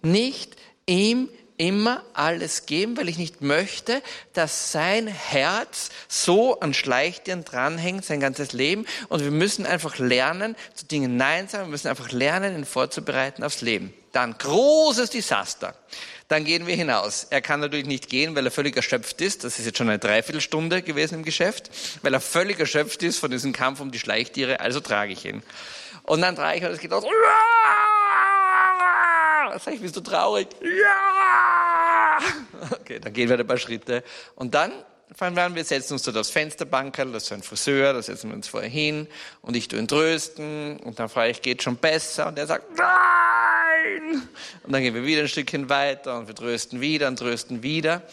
nicht 0.02 0.56
ihm 0.86 1.30
immer 1.62 2.02
alles 2.15 2.65
geben, 2.65 2.97
weil 2.97 3.08
ich 3.08 3.19
nicht 3.19 3.41
möchte, 3.41 4.02
dass 4.34 4.71
sein 4.71 5.06
Herz 5.06 5.91
so 6.08 6.60
an 6.60 6.74
Schleichtieren 6.74 7.45
dranhängt, 7.45 8.04
sein 8.04 8.19
ganzes 8.19 8.52
Leben. 8.52 8.88
Und 9.10 9.24
wir 9.24 9.30
müssen 9.30 9.67
einfach 9.67 10.00
lernen, 10.00 10.56
zu 10.74 10.88
Dingen 10.88 11.17
Nein 11.17 11.47
sagen. 11.47 11.65
Wir 11.65 11.69
müssen 11.69 11.88
einfach 11.88 12.12
lernen, 12.12 12.56
ihn 12.56 12.65
vorzubereiten 12.65 13.43
aufs 13.43 13.62
Leben. 13.62 13.93
Dann 14.12 14.36
großes 14.39 15.12
Desaster. 15.12 15.76
Dann 16.30 16.45
gehen 16.45 16.65
wir 16.65 16.76
hinaus. 16.76 17.28
Er 17.30 17.41
kann 17.41 17.60
natürlich 17.60 17.86
nicht 17.86 18.10
gehen, 18.10 18.36
weil 18.36 18.45
er 18.45 18.52
völlig 18.52 18.76
erschöpft 18.76 19.21
ist. 19.21 19.43
Das 19.43 19.60
ist 19.60 19.65
jetzt 19.67 19.78
schon 19.78 19.88
eine 19.88 20.00
Dreiviertelstunde 20.00 20.82
gewesen 20.82 21.13
im 21.13 21.24
Geschäft. 21.24 21.69
Weil 22.02 22.15
er 22.15 22.21
völlig 22.21 22.60
erschöpft 22.60 23.04
ist 23.04 23.19
von 23.19 23.30
diesem 23.30 23.54
Kampf 23.54 23.82
um 23.82 23.91
die 23.91 24.00
Schleichtiere. 24.00 24.62
Also 24.62 24.80
trage 24.80 25.13
ich 25.13 25.26
ihn. 25.26 25.43
Und 26.02 26.21
dann 26.21 26.36
trage 26.36 26.58
ich 26.58 26.63
und 26.63 26.71
es 26.71 26.80
geht 26.80 26.91
aus. 26.91 27.04
Sag 29.59 29.73
ich, 29.73 29.81
bist 29.81 29.95
du 29.95 30.01
traurig? 30.01 30.47
Ja! 30.61 32.17
Okay, 32.71 32.99
dann 32.99 33.13
gehen 33.13 33.29
wir 33.29 33.39
ein 33.39 33.47
paar 33.47 33.57
Schritte. 33.57 34.03
Und 34.35 34.53
dann 34.53 34.71
fangen 35.15 35.35
wir 35.35 35.43
an, 35.43 35.55
wir 35.55 35.63
setzen 35.63 35.93
uns 35.93 36.03
dort 36.03 36.17
aufs 36.17 36.29
Fensterbankerl, 36.29 37.11
das 37.11 37.23
ist 37.23 37.31
ein 37.31 37.43
Friseur, 37.43 37.93
da 37.93 38.01
setzen 38.01 38.29
wir 38.29 38.35
uns 38.35 38.47
vorher 38.47 38.69
hin 38.69 39.07
und 39.41 39.55
ich 39.55 39.67
tue 39.67 39.79
ihn 39.79 39.87
trösten 39.87 40.77
und 40.77 40.99
dann 40.99 41.09
frage 41.09 41.31
ich, 41.31 41.41
geht 41.41 41.63
schon 41.63 41.75
besser? 41.77 42.27
Und 42.27 42.39
er 42.39 42.47
sagt, 42.47 42.77
nein! 42.77 44.29
Und 44.63 44.71
dann 44.71 44.81
gehen 44.81 44.93
wir 44.93 45.03
wieder 45.03 45.21
ein 45.21 45.27
Stückchen 45.27 45.69
weiter 45.69 46.17
und 46.17 46.27
wir 46.27 46.35
trösten 46.35 46.81
wieder 46.81 47.07
und 47.07 47.17
trösten 47.19 47.63
wieder. 47.63 48.03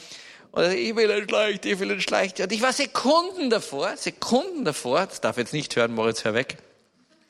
Und 0.51 0.62
er 0.62 0.70
sagt, 0.70 0.81
ich 0.81 0.96
will 0.96 1.11
ein 1.11 1.29
Schleichtier, 1.29 1.72
ich 1.72 1.79
will 1.79 1.92
ein 1.92 2.01
Schleichtier. 2.01 2.44
Und 2.46 2.53
ich 2.53 2.62
war 2.62 2.72
Sekunden 2.72 3.51
davor, 3.51 3.96
Sekunden 3.96 4.64
davor, 4.64 5.07
das 5.07 5.20
darf 5.20 5.37
jetzt 5.37 5.53
nicht 5.53 5.77
hören, 5.77 5.94
Moritz, 5.94 6.24
hör 6.24 6.35
weg. 6.35 6.57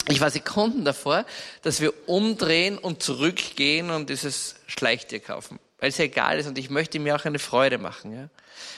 Ich 0.08 0.20
war 0.20 0.30
Sekunden 0.30 0.84
davor, 0.84 1.24
dass 1.62 1.80
wir 1.80 1.92
umdrehen 2.08 2.78
und 2.78 3.02
zurückgehen 3.02 3.90
und 3.90 4.08
dieses 4.08 4.54
Schleichtier 4.66 5.20
kaufen. 5.20 5.58
Weil 5.78 5.90
es 5.90 5.98
ja 5.98 6.06
egal 6.06 6.38
ist 6.38 6.46
und 6.46 6.58
ich 6.58 6.70
möchte 6.70 6.98
mir 6.98 7.14
auch 7.14 7.24
eine 7.24 7.38
Freude 7.38 7.78
machen. 7.78 8.12
Ja? 8.12 8.28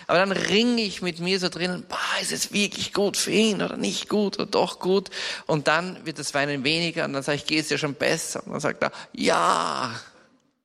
Aber 0.06 0.18
dann 0.18 0.32
ringe 0.32 0.82
ich 0.82 1.02
mit 1.02 1.20
mir 1.20 1.38
so 1.38 1.48
drinnen, 1.48 1.84
boah, 1.88 2.20
ist 2.20 2.32
es 2.32 2.52
wirklich 2.52 2.92
gut 2.92 3.16
für 3.16 3.30
ihn 3.30 3.62
oder 3.62 3.76
nicht 3.76 4.08
gut 4.08 4.38
oder 4.38 4.46
doch 4.46 4.80
gut? 4.80 5.08
Und 5.46 5.68
dann 5.68 6.04
wird 6.04 6.18
das 6.18 6.34
Weinen 6.34 6.64
weniger 6.64 7.04
und 7.04 7.12
dann 7.12 7.22
sage 7.22 7.36
ich, 7.36 7.46
geht 7.46 7.60
es 7.60 7.68
dir 7.68 7.78
schon 7.78 7.94
besser? 7.94 8.44
Und 8.44 8.52
dann 8.52 8.60
sagt 8.60 8.82
er, 8.82 8.92
ja. 9.12 9.94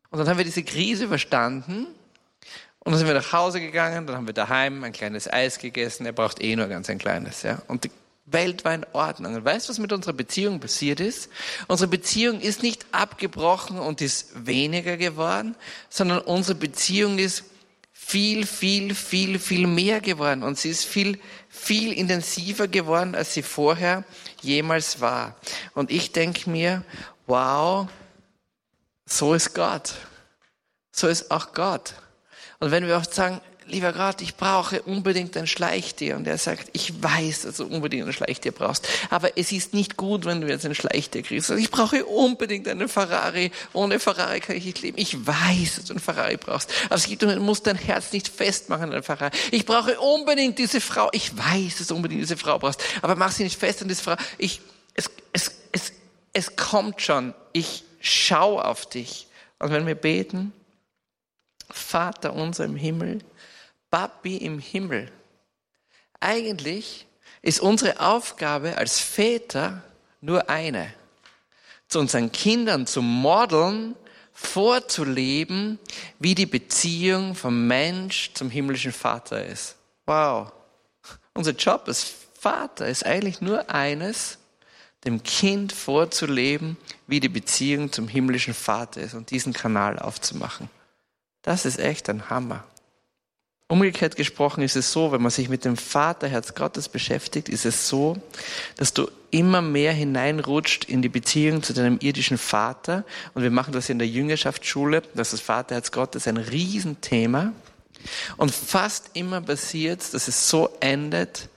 Und 0.09 0.19
dann 0.19 0.27
haben 0.27 0.37
wir 0.37 0.45
diese 0.45 0.63
Krise 0.63 1.05
überstanden 1.05 1.87
und 2.79 2.91
dann 2.91 2.97
sind 2.97 3.07
wir 3.07 3.15
nach 3.15 3.33
Hause 3.33 3.59
gegangen, 3.59 4.07
dann 4.07 4.15
haben 4.15 4.27
wir 4.27 4.33
daheim 4.33 4.83
ein 4.83 4.93
kleines 4.93 5.31
Eis 5.31 5.59
gegessen, 5.59 6.05
er 6.05 6.13
braucht 6.13 6.41
eh 6.41 6.55
nur 6.55 6.67
ganz 6.67 6.89
ein 6.89 6.97
kleines. 6.97 7.43
Ja? 7.43 7.61
Und 7.67 7.83
die 7.83 7.91
Welt 8.25 8.65
war 8.65 8.73
in 8.73 8.85
Ordnung. 8.93 9.35
Und 9.35 9.45
weißt 9.45 9.67
du, 9.67 9.69
was 9.69 9.79
mit 9.79 9.93
unserer 9.93 10.13
Beziehung 10.13 10.59
passiert 10.59 10.99
ist? 10.99 11.29
Unsere 11.67 11.87
Beziehung 11.89 12.39
ist 12.39 12.63
nicht 12.63 12.85
abgebrochen 12.91 13.77
und 13.77 14.01
ist 14.01 14.45
weniger 14.47 14.97
geworden, 14.97 15.55
sondern 15.89 16.19
unsere 16.19 16.57
Beziehung 16.57 17.19
ist 17.19 17.43
viel, 17.91 18.45
viel, 18.45 18.93
viel, 18.93 19.39
viel 19.39 19.67
mehr 19.67 20.01
geworden. 20.01 20.43
Und 20.43 20.57
sie 20.57 20.69
ist 20.69 20.85
viel, 20.85 21.19
viel 21.49 21.93
intensiver 21.93 22.67
geworden, 22.67 23.15
als 23.15 23.33
sie 23.33 23.43
vorher 23.43 24.03
jemals 24.41 25.01
war. 25.01 25.35
Und 25.73 25.91
ich 25.91 26.11
denke 26.11 26.49
mir, 26.49 26.83
wow, 27.27 27.87
so 29.05 29.33
ist 29.33 29.53
Gott. 29.53 29.93
So 30.91 31.07
ist 31.07 31.29
auch 31.29 31.53
Gott. 31.53 31.93
Und 32.59 32.71
wenn 32.71 32.87
wir 32.87 32.97
auch 32.97 33.05
sagen, 33.05 33.41
lieber 33.67 33.93
Gott, 33.93 34.21
ich 34.21 34.35
brauche 34.35 34.81
unbedingt 34.83 35.35
ein 35.37 35.47
Schleichtier. 35.47 36.15
Und 36.15 36.27
er 36.27 36.37
sagt, 36.37 36.69
ich 36.73 37.01
weiß, 37.01 37.43
dass 37.43 37.57
du 37.57 37.65
unbedingt 37.65 38.05
ein 38.05 38.13
Schleichtier 38.13 38.51
brauchst. 38.51 38.87
Aber 39.09 39.37
es 39.37 39.51
ist 39.51 39.73
nicht 39.73 39.97
gut, 39.97 40.25
wenn 40.25 40.41
du 40.41 40.47
jetzt 40.47 40.65
ein 40.65 40.75
Schleichtier 40.75 41.23
kriegst. 41.23 41.49
Also 41.49 41.61
ich 41.61 41.71
brauche 41.71 42.05
unbedingt 42.05 42.67
einen 42.67 42.87
Ferrari. 42.87 43.51
Ohne 43.73 43.99
Ferrari 43.99 44.39
kann 44.39 44.55
ich 44.55 44.65
nicht 44.65 44.81
leben. 44.81 44.97
Ich 44.97 45.25
weiß, 45.25 45.75
dass 45.75 45.85
du 45.85 45.93
einen 45.93 45.99
Ferrari 45.99 46.37
brauchst. 46.37 46.71
Aber 46.85 46.95
es 46.95 47.07
gibt, 47.07 47.21
du 47.21 47.39
musst 47.39 47.67
dein 47.67 47.75
Herz 47.75 48.11
nicht 48.11 48.27
festmachen 48.27 48.85
an 48.85 48.93
einen 48.93 49.03
Ferrari. 49.03 49.35
Ich 49.51 49.65
brauche 49.65 49.99
unbedingt 49.99 50.59
diese 50.59 50.81
Frau. 50.81 51.09
Ich 51.11 51.35
weiß, 51.37 51.77
dass 51.77 51.87
du 51.87 51.95
unbedingt 51.95 52.21
diese 52.21 52.37
Frau 52.37 52.59
brauchst. 52.59 52.83
Aber 53.01 53.15
mach 53.15 53.31
sie 53.31 53.43
nicht 53.43 53.59
fest 53.59 53.81
an 53.81 53.87
diese 53.87 54.03
Frau. 54.03 54.15
Ich, 54.37 54.61
es, 54.93 55.09
es, 55.33 55.51
es, 55.71 55.93
es 56.33 56.55
kommt 56.55 57.01
schon. 57.01 57.33
Ich 57.53 57.83
schau 57.99 58.59
auf 58.59 58.85
dich. 58.87 59.27
Und 59.59 59.71
wenn 59.71 59.87
wir 59.87 59.95
beten, 59.95 60.53
Vater 61.69 62.33
unser 62.33 62.65
im 62.65 62.75
Himmel, 62.75 63.19
Papi 63.95 64.35
im 64.35 64.59
Himmel. 64.59 65.09
Eigentlich 66.19 67.07
ist 67.41 67.61
unsere 67.61 68.01
Aufgabe 68.01 68.77
als 68.77 68.99
Väter 68.99 69.83
nur 70.19 70.49
eine. 70.49 70.93
Zu 71.87 71.99
unseren 71.99 72.29
Kindern 72.29 72.87
zu 72.87 73.01
modeln, 73.01 73.95
vorzuleben, 74.33 75.79
wie 76.19 76.35
die 76.35 76.45
Beziehung 76.45 77.35
vom 77.35 77.67
Mensch 77.67 78.31
zum 78.33 78.49
himmlischen 78.49 78.91
Vater 78.91 79.45
ist. 79.45 79.77
Wow. 80.05 80.51
Unser 81.33 81.53
Job 81.53 81.85
als 81.87 82.11
Vater 82.37 82.89
ist 82.89 83.05
eigentlich 83.05 83.39
nur 83.39 83.69
eines, 83.69 84.39
dem 85.05 85.23
Kind 85.23 85.71
vorzuleben, 85.71 86.75
wie 87.07 87.21
die 87.21 87.29
Beziehung 87.29 87.93
zum 87.93 88.09
himmlischen 88.09 88.55
Vater 88.55 88.99
ist 88.99 89.13
und 89.13 89.31
diesen 89.31 89.53
Kanal 89.53 89.97
aufzumachen. 89.99 90.69
Das 91.43 91.63
ist 91.63 91.79
echt 91.79 92.09
ein 92.09 92.29
Hammer. 92.29 92.65
Umgekehrt 93.67 94.15
gesprochen 94.15 94.61
ist 94.61 94.75
es 94.75 94.91
so, 94.91 95.11
wenn 95.11 95.23
man 95.23 95.31
sich 95.31 95.49
mit 95.49 95.65
dem 95.65 95.75
Vaterherz 95.75 96.53
Gottes 96.53 96.87
beschäftigt, 96.87 97.49
ist 97.49 97.65
es 97.65 97.89
so, 97.89 98.15
dass 98.77 98.93
du 98.93 99.09
immer 99.31 99.63
mehr 99.63 99.91
hineinrutscht 99.91 100.85
in 100.85 101.01
die 101.01 101.09
Beziehung 101.09 101.63
zu 101.63 101.73
deinem 101.73 101.97
irdischen 101.99 102.37
Vater. 102.37 103.05
Und 103.33 103.41
wir 103.41 103.49
machen 103.49 103.73
das 103.73 103.89
in 103.89 103.97
der 103.97 104.07
Jüngerschaftsschule, 104.07 105.01
das 105.15 105.33
ist 105.33 105.33
das 105.33 105.41
Vaterherz 105.41 105.91
Gottes 105.91 106.27
ein 106.27 106.37
Riesenthema. 106.37 107.53
Und 108.37 108.53
fast 108.53 109.09
immer 109.13 109.41
passiert, 109.41 110.13
dass 110.13 110.27
es 110.27 110.47
so 110.47 110.69
endet, 110.79 111.49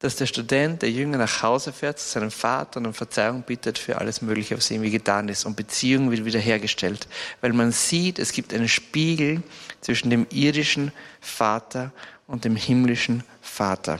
dass 0.00 0.16
der 0.16 0.26
Student, 0.26 0.80
der 0.80 0.90
Jünger 0.90 1.18
nach 1.18 1.42
Hause 1.42 1.72
fährt 1.72 1.98
zu 1.98 2.08
seinem 2.08 2.30
Vater 2.30 2.80
und 2.80 2.86
um 2.86 2.94
Verzeihung 2.94 3.42
bittet 3.42 3.78
für 3.78 3.98
alles 3.98 4.22
Mögliche, 4.22 4.56
was 4.56 4.70
ihm 4.70 4.82
getan 4.82 5.28
ist. 5.28 5.44
Und 5.44 5.56
Beziehung 5.56 6.10
wird 6.10 6.24
wiederhergestellt. 6.24 7.06
Weil 7.42 7.52
man 7.52 7.70
sieht, 7.70 8.18
es 8.18 8.32
gibt 8.32 8.54
einen 8.54 8.68
Spiegel 8.68 9.42
zwischen 9.82 10.08
dem 10.08 10.26
irdischen 10.30 10.90
Vater 11.20 11.92
und 12.26 12.46
dem 12.46 12.56
himmlischen 12.56 13.22
Vater. 13.42 13.98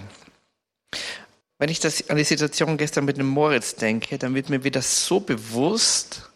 Wenn 1.58 1.68
ich 1.68 1.80
das 1.80 2.08
an 2.08 2.16
die 2.16 2.24
Situation 2.24 2.78
gestern 2.78 3.04
mit 3.04 3.18
dem 3.18 3.28
Moritz 3.28 3.74
denke, 3.74 4.16
dann 4.16 4.34
wird 4.34 4.48
mir 4.48 4.64
wieder 4.64 4.80
so 4.80 5.20
bewusst, 5.20 6.30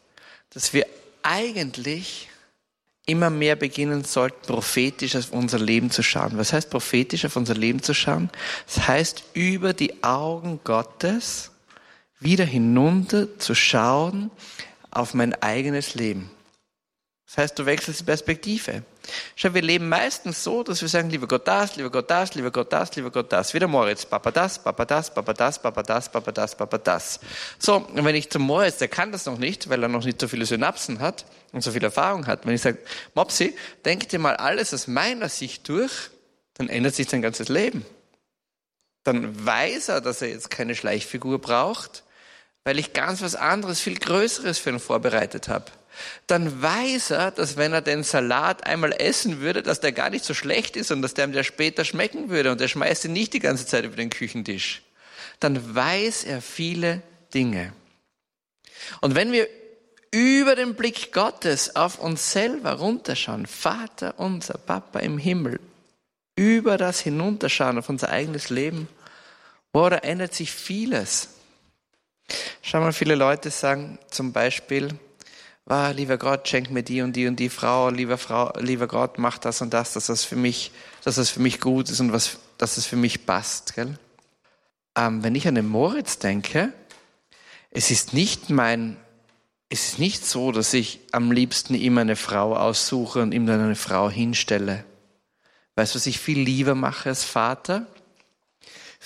dass 0.51 0.75
wir 0.75 0.87
eigentlich 1.23 2.29
immer 3.07 3.31
mehr 3.31 3.57
beginnen 3.57 4.05
sollten, 4.05 4.47
prophetisch 4.47 5.15
auf 5.17 5.33
unser 5.33 5.59
Leben 5.59 5.91
zu 5.91 6.03
schauen. 6.03 6.39
Was 6.39 6.53
heißt 6.53 6.71
prophetisch 6.71 7.25
auf 7.25 7.37
unser 7.37 7.55
Leben 7.55 7.83
zu 7.83 7.95
schauen? 7.95 8.31
Das 8.67 8.89
heißt, 8.89 9.25
über 9.35 9.73
die 9.73 10.03
Augen 10.03 10.61
Gottes 10.65 11.51
wieder 12.19 12.45
hinunter 12.45 13.39
zu 13.39 13.55
schauen 13.55 14.31
auf 14.91 15.13
mein 15.13 15.35
eigenes 15.43 15.95
Leben. 15.95 16.31
Das 17.27 17.39
heißt, 17.39 17.59
du 17.59 17.65
wechselst 17.65 18.01
die 18.01 18.05
Perspektive. 18.05 18.83
Schau, 19.35 19.55
wir 19.55 19.63
leben 19.63 19.89
meistens 19.89 20.45
so, 20.45 20.63
dass 20.63 20.83
wir 20.83 20.89
sagen, 20.89 21.09
lieber 21.09 21.27
Gott 21.27 21.49
das, 21.49 21.77
lieber 21.77 21.91
Gott 21.91 22.11
das, 22.11 22.35
lieber 22.35 22.51
Gott 22.51 22.73
das, 22.73 22.95
lieber 22.97 23.11
Gott 23.11 23.33
das. 23.33 23.55
Wieder 23.55 23.67
Moritz, 23.67 24.05
Papa 24.05 24.31
das, 24.31 24.63
Papa 24.63 24.85
das, 24.85 25.13
Papa 25.13 25.33
das, 25.33 25.61
Papa 25.61 25.83
das, 25.83 26.13
Papa 26.13 26.33
das, 26.33 26.55
Papa 26.55 26.79
das. 26.79 27.21
So, 27.59 27.77
und 27.77 28.05
wenn 28.05 28.15
ich 28.15 28.31
zum 28.31 28.43
Moritz, 28.43 28.77
der 28.77 28.89
kann 28.89 29.11
das 29.11 29.25
noch 29.25 29.39
nicht, 29.39 29.69
weil 29.71 29.83
er 29.83 29.89
noch 29.89 30.05
nicht 30.05 30.21
so 30.21 30.29
viele 30.29 30.45
Synapsen 30.45 31.01
hat 31.01 31.25
und 31.53 31.63
so 31.63 31.73
viel 31.73 31.83
Erfahrung 31.83 32.27
hat. 32.27 32.47
Wenn 32.47 32.55
ich 32.55 32.63
sage, 32.63 32.79
Mopsi, 33.15 33.57
denk 33.85 34.09
dir 34.11 34.19
mal 34.19 34.37
alles 34.37 34.75
aus 34.75 34.87
meiner 34.87 35.31
Sicht 35.31 35.69
durch, 35.69 36.11
dann 36.55 36.69
ändert 36.69 36.95
sich 36.95 37.09
sein 37.09 37.23
ganzes 37.23 37.49
Leben. 37.49 37.85
Dann 39.03 39.45
weiß 39.45 39.89
er, 39.89 40.01
dass 40.03 40.23
er 40.23 40.29
jetzt 40.29 40.51
keine 40.51 40.75
Schleichfigur 40.75 41.41
braucht, 41.41 42.05
weil 42.65 42.79
ich 42.79 42.93
ganz 42.93 43.23
was 43.23 43.35
anderes, 43.35 43.81
viel 43.81 43.99
Größeres 43.99 44.59
für 44.59 44.71
ihn 44.71 44.79
vorbereitet 44.79 45.49
habe 45.49 45.67
dann 46.27 46.63
weiß 46.63 47.11
er, 47.11 47.31
dass 47.31 47.57
wenn 47.57 47.73
er 47.73 47.83
den 47.83 48.03
Salat 48.03 48.67
einmal 48.67 48.93
essen 48.93 49.41
würde, 49.41 49.63
dass 49.63 49.81
der 49.81 49.93
gar 49.93 50.11
nicht 50.11 50.25
so 50.25 50.35
schlecht 50.35 50.77
ist 50.77 50.91
und 50.91 51.03
dass 51.03 51.15
der 51.15 51.27
ihm 51.27 51.33
der 51.33 51.45
später 51.45 51.85
schmecken 51.85 52.31
würde 52.31 52.53
und 52.53 52.61
er 52.61 52.69
schmeißt 52.69 53.07
ihn 53.07 53.13
nicht 53.13 53.33
die 53.33 53.41
ganze 53.41 53.67
Zeit 53.67 53.85
über 53.85 53.97
den 53.97 54.11
Küchentisch. 54.11 54.83
Dann 55.41 55.75
weiß 55.75 56.25
er 56.25 56.41
viele 56.41 57.03
Dinge. 57.33 57.73
Und 59.01 59.15
wenn 59.15 59.33
wir 59.33 59.49
über 60.11 60.55
den 60.55 60.75
Blick 60.75 61.13
Gottes 61.13 61.75
auf 61.75 61.99
uns 61.99 62.33
selber 62.33 62.75
runterschauen, 62.75 63.47
Vater 63.47 64.15
unser, 64.19 64.59
Papa 64.59 65.01
im 65.01 65.19
Himmel, 65.19 65.61
über 66.37 66.79
das 66.79 67.01
hinunterschauen 67.01 67.79
auf 67.79 67.89
unser 67.89 68.11
eigenes 68.11 68.51
Leben, 68.51 68.89
boah, 69.73 69.91
da 69.91 69.97
ändert 69.99 70.35
sich 70.35 70.53
vieles. 70.53 71.31
Schau 72.63 72.81
mal, 72.81 72.93
viele 72.93 73.15
Leute 73.15 73.51
sagen 73.51 73.99
zum 74.09 74.33
Beispiel, 74.33 74.89
ah, 75.67 75.91
lieber 75.91 76.19
Gott, 76.19 76.49
schenk 76.49 76.71
mir 76.71 76.83
die 76.83 77.03
und 77.03 77.15
die 77.15 77.27
und 77.27 77.37
die 77.41 77.49
Frau, 77.49 77.91
lieber 77.91 78.19
Frau, 78.19 78.53
lieber 78.59 78.87
Gott, 78.87 79.19
mach 79.19 79.39
das 79.39 79.61
und 79.63 79.73
das, 79.73 79.95
dass 79.95 80.07
das 80.07 80.25
für 80.25 80.37
mich, 80.37 80.73
dass 81.03 81.17
das 81.17 81.31
für 81.31 81.41
mich 81.41 81.61
gut 81.61 81.91
ist 81.91 82.01
und 82.01 82.13
was, 82.13 82.39
dass 82.59 82.77
es 82.77 82.87
für 82.87 82.97
mich 82.97 83.27
passt, 83.27 83.75
gell? 83.75 83.99
Ähm, 84.97 85.25
wenn 85.25 85.35
ich 85.35 85.49
an 85.49 85.57
den 85.57 85.67
Moritz 85.67 86.19
denke, 86.19 86.73
es 87.71 87.91
ist 87.91 88.15
nicht 88.15 88.51
mein, 88.51 88.97
es 89.69 89.89
ist 89.89 89.99
nicht 89.99 90.25
so, 90.25 90.53
dass 90.53 90.73
ich 90.73 91.01
am 91.11 91.33
liebsten 91.33 91.75
ihm 91.75 91.99
eine 91.99 92.15
Frau 92.15 92.57
aussuche 92.57 93.21
und 93.21 93.33
ihm 93.33 93.47
dann 93.47 93.61
eine 93.61 93.75
Frau 93.75 94.09
hinstelle. 94.09 94.85
Weißt 95.75 95.95
du, 95.95 95.99
was 95.99 96.07
ich 96.07 96.21
viel 96.21 96.39
lieber 96.39 96.77
mache 96.77 97.09
als 97.09 97.25
Vater? 97.25 97.87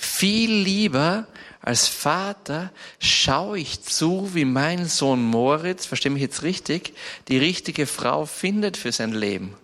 Viel 0.01 0.49
lieber 0.49 1.27
als 1.59 1.89
Vater 1.89 2.71
schaue 2.99 3.59
ich 3.59 3.81
zu, 3.81 4.33
wie 4.33 4.45
mein 4.45 4.85
Sohn 4.85 5.21
Moritz, 5.21 5.85
verstehe 5.85 6.09
mich 6.09 6.21
jetzt 6.21 6.41
richtig, 6.41 6.93
die 7.27 7.37
richtige 7.37 7.85
Frau 7.85 8.25
findet 8.25 8.77
für 8.77 8.93
sein 8.93 9.11
Leben. 9.11 9.57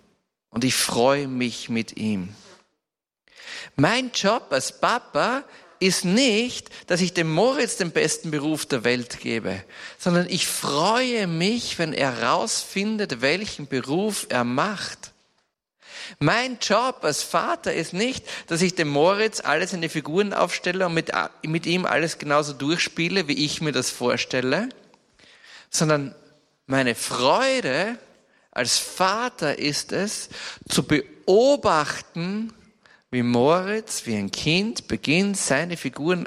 Und 0.50 0.62
ich 0.64 0.74
freue 0.74 1.26
mich 1.26 1.70
mit 1.70 1.96
ihm. 1.96 2.28
Mein 3.76 4.10
Job 4.12 4.48
als 4.50 4.78
Papa 4.78 5.42
ist 5.78 6.04
nicht, 6.04 6.68
dass 6.86 7.00
ich 7.00 7.14
dem 7.14 7.32
Moritz 7.32 7.78
den 7.78 7.90
besten 7.90 8.30
Beruf 8.30 8.66
der 8.66 8.84
Welt 8.84 9.20
gebe, 9.20 9.64
sondern 9.98 10.28
ich 10.28 10.46
freue 10.46 11.26
mich, 11.26 11.78
wenn 11.78 11.94
er 11.94 12.14
herausfindet, 12.20 13.22
welchen 13.22 13.68
Beruf 13.68 14.26
er 14.28 14.44
macht. 14.44 15.12
Mein 16.18 16.58
Job 16.60 16.98
als 17.02 17.22
Vater 17.22 17.72
ist 17.72 17.92
nicht, 17.92 18.24
dass 18.46 18.62
ich 18.62 18.74
dem 18.74 18.88
Moritz 18.88 19.40
alles 19.40 19.72
in 19.72 19.82
die 19.82 19.88
Figuren 19.88 20.32
aufstelle 20.32 20.86
und 20.86 20.94
mit, 20.94 21.12
mit 21.42 21.66
ihm 21.66 21.86
alles 21.86 22.18
genauso 22.18 22.52
durchspiele, 22.52 23.28
wie 23.28 23.44
ich 23.44 23.60
mir 23.60 23.72
das 23.72 23.90
vorstelle, 23.90 24.68
sondern 25.70 26.14
meine 26.66 26.94
Freude 26.94 27.98
als 28.50 28.78
Vater 28.78 29.58
ist 29.58 29.92
es, 29.92 30.30
zu 30.68 30.84
beobachten, 30.84 32.52
wie 33.10 33.22
Moritz, 33.22 34.06
wie 34.06 34.16
ein 34.16 34.30
Kind, 34.30 34.88
beginnt, 34.88 35.36
seine 35.36 35.76
Figuren 35.76 36.26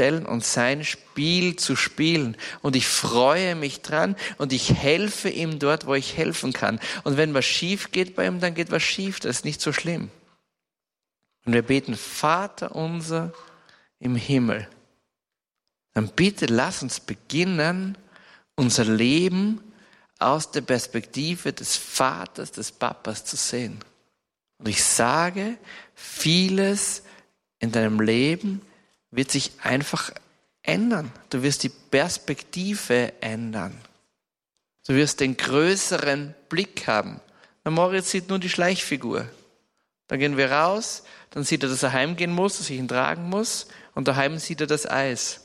aufzustellen 0.00 0.26
und 0.26 0.44
sein 0.44 0.84
Spiel 0.84 1.56
zu 1.56 1.76
spielen. 1.76 2.36
Und 2.62 2.76
ich 2.76 2.86
freue 2.86 3.54
mich 3.54 3.82
dran 3.82 4.16
und 4.38 4.52
ich 4.52 4.72
helfe 4.74 5.28
ihm 5.28 5.58
dort, 5.58 5.86
wo 5.86 5.94
ich 5.94 6.16
helfen 6.16 6.52
kann. 6.52 6.80
Und 7.04 7.16
wenn 7.16 7.34
was 7.34 7.44
schief 7.44 7.92
geht 7.92 8.16
bei 8.16 8.26
ihm, 8.26 8.40
dann 8.40 8.54
geht 8.54 8.70
was 8.70 8.82
schief. 8.82 9.20
Das 9.20 9.36
ist 9.36 9.44
nicht 9.44 9.60
so 9.60 9.72
schlimm. 9.72 10.10
Und 11.44 11.52
wir 11.52 11.62
beten, 11.62 11.96
Vater 11.96 12.74
unser 12.74 13.32
im 13.98 14.16
Himmel. 14.16 14.68
Dann 15.94 16.08
bitte 16.08 16.46
lass 16.46 16.82
uns 16.82 17.00
beginnen, 17.00 17.98
unser 18.54 18.84
Leben 18.84 19.60
aus 20.18 20.50
der 20.50 20.60
Perspektive 20.60 21.52
des 21.52 21.76
Vaters, 21.76 22.52
des 22.52 22.72
Papas 22.72 23.24
zu 23.24 23.36
sehen. 23.36 23.80
Und 24.58 24.68
ich 24.68 24.84
sage, 24.84 25.56
vieles 25.94 27.02
in 27.58 27.72
deinem 27.72 28.00
Leben 28.00 28.60
wird 29.10 29.30
sich 29.30 29.52
einfach 29.62 30.10
ändern. 30.62 31.12
Du 31.30 31.42
wirst 31.42 31.62
die 31.62 31.68
Perspektive 31.68 33.12
ändern. 33.20 33.76
Du 34.86 34.94
wirst 34.94 35.20
den 35.20 35.36
größeren 35.36 36.34
Blick 36.48 36.86
haben. 36.86 37.20
Der 37.64 37.72
Moritz 37.72 38.10
sieht 38.10 38.28
nur 38.28 38.38
die 38.38 38.48
Schleichfigur. 38.48 39.28
Dann 40.08 40.18
gehen 40.18 40.36
wir 40.36 40.50
raus, 40.50 41.04
dann 41.30 41.44
sieht 41.44 41.62
er, 41.62 41.68
dass 41.68 41.82
er 41.82 41.92
heimgehen 41.92 42.32
muss, 42.32 42.58
dass 42.58 42.70
ich 42.70 42.78
ihn 42.78 42.88
tragen 42.88 43.28
muss, 43.28 43.68
und 43.94 44.08
daheim 44.08 44.38
sieht 44.38 44.60
er 44.60 44.66
das 44.66 44.88
Eis. 44.90 45.42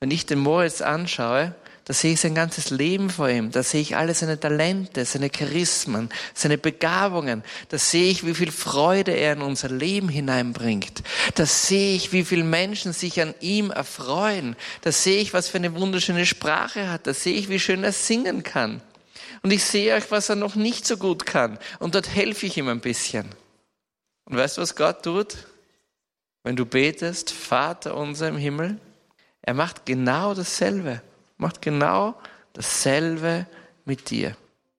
Wenn 0.00 0.10
ich 0.10 0.24
den 0.24 0.38
Moritz 0.38 0.80
anschaue, 0.80 1.54
da 1.92 1.98
sehe 1.98 2.14
ich 2.14 2.20
sein 2.20 2.34
ganzes 2.34 2.70
Leben 2.70 3.10
vor 3.10 3.28
ihm. 3.28 3.50
Da 3.50 3.62
sehe 3.62 3.82
ich 3.82 3.96
alle 3.96 4.14
seine 4.14 4.40
Talente, 4.40 5.04
seine 5.04 5.28
Charismen, 5.28 6.08
seine 6.32 6.56
Begabungen. 6.56 7.44
Da 7.68 7.76
sehe 7.76 8.10
ich, 8.10 8.24
wie 8.24 8.32
viel 8.32 8.50
Freude 8.50 9.12
er 9.12 9.34
in 9.34 9.42
unser 9.42 9.68
Leben 9.68 10.08
hineinbringt. 10.08 11.02
Da 11.34 11.44
sehe 11.44 11.94
ich, 11.94 12.10
wie 12.14 12.24
viele 12.24 12.44
Menschen 12.44 12.94
sich 12.94 13.20
an 13.20 13.34
ihm 13.40 13.70
erfreuen. 13.70 14.56
Da 14.80 14.90
sehe 14.90 15.20
ich, 15.20 15.34
was 15.34 15.50
für 15.50 15.58
eine 15.58 15.74
wunderschöne 15.74 16.24
Sprache 16.24 16.80
er 16.80 16.92
hat. 16.92 17.06
Da 17.06 17.12
sehe 17.12 17.34
ich, 17.34 17.50
wie 17.50 17.60
schön 17.60 17.84
er 17.84 17.92
singen 17.92 18.42
kann. 18.42 18.80
Und 19.42 19.50
ich 19.50 19.62
sehe 19.62 19.94
euch, 19.94 20.10
was 20.10 20.30
er 20.30 20.36
noch 20.36 20.54
nicht 20.54 20.86
so 20.86 20.96
gut 20.96 21.26
kann. 21.26 21.58
Und 21.78 21.94
dort 21.94 22.08
helfe 22.08 22.46
ich 22.46 22.56
ihm 22.56 22.68
ein 22.68 22.80
bisschen. 22.80 23.26
Und 24.24 24.38
weißt 24.38 24.56
du, 24.56 24.62
was 24.62 24.76
Gott 24.76 25.02
tut? 25.02 25.36
Wenn 26.42 26.56
du 26.56 26.64
betest, 26.64 27.32
Vater 27.32 27.94
unser 27.94 28.28
im 28.28 28.38
Himmel, 28.38 28.78
er 29.42 29.52
macht 29.52 29.84
genau 29.84 30.32
dasselbe 30.32 31.02
macht 31.42 31.60
genau 31.60 32.14
dasselbe 32.54 33.46
mit 33.84 34.08
dir. 34.10 34.34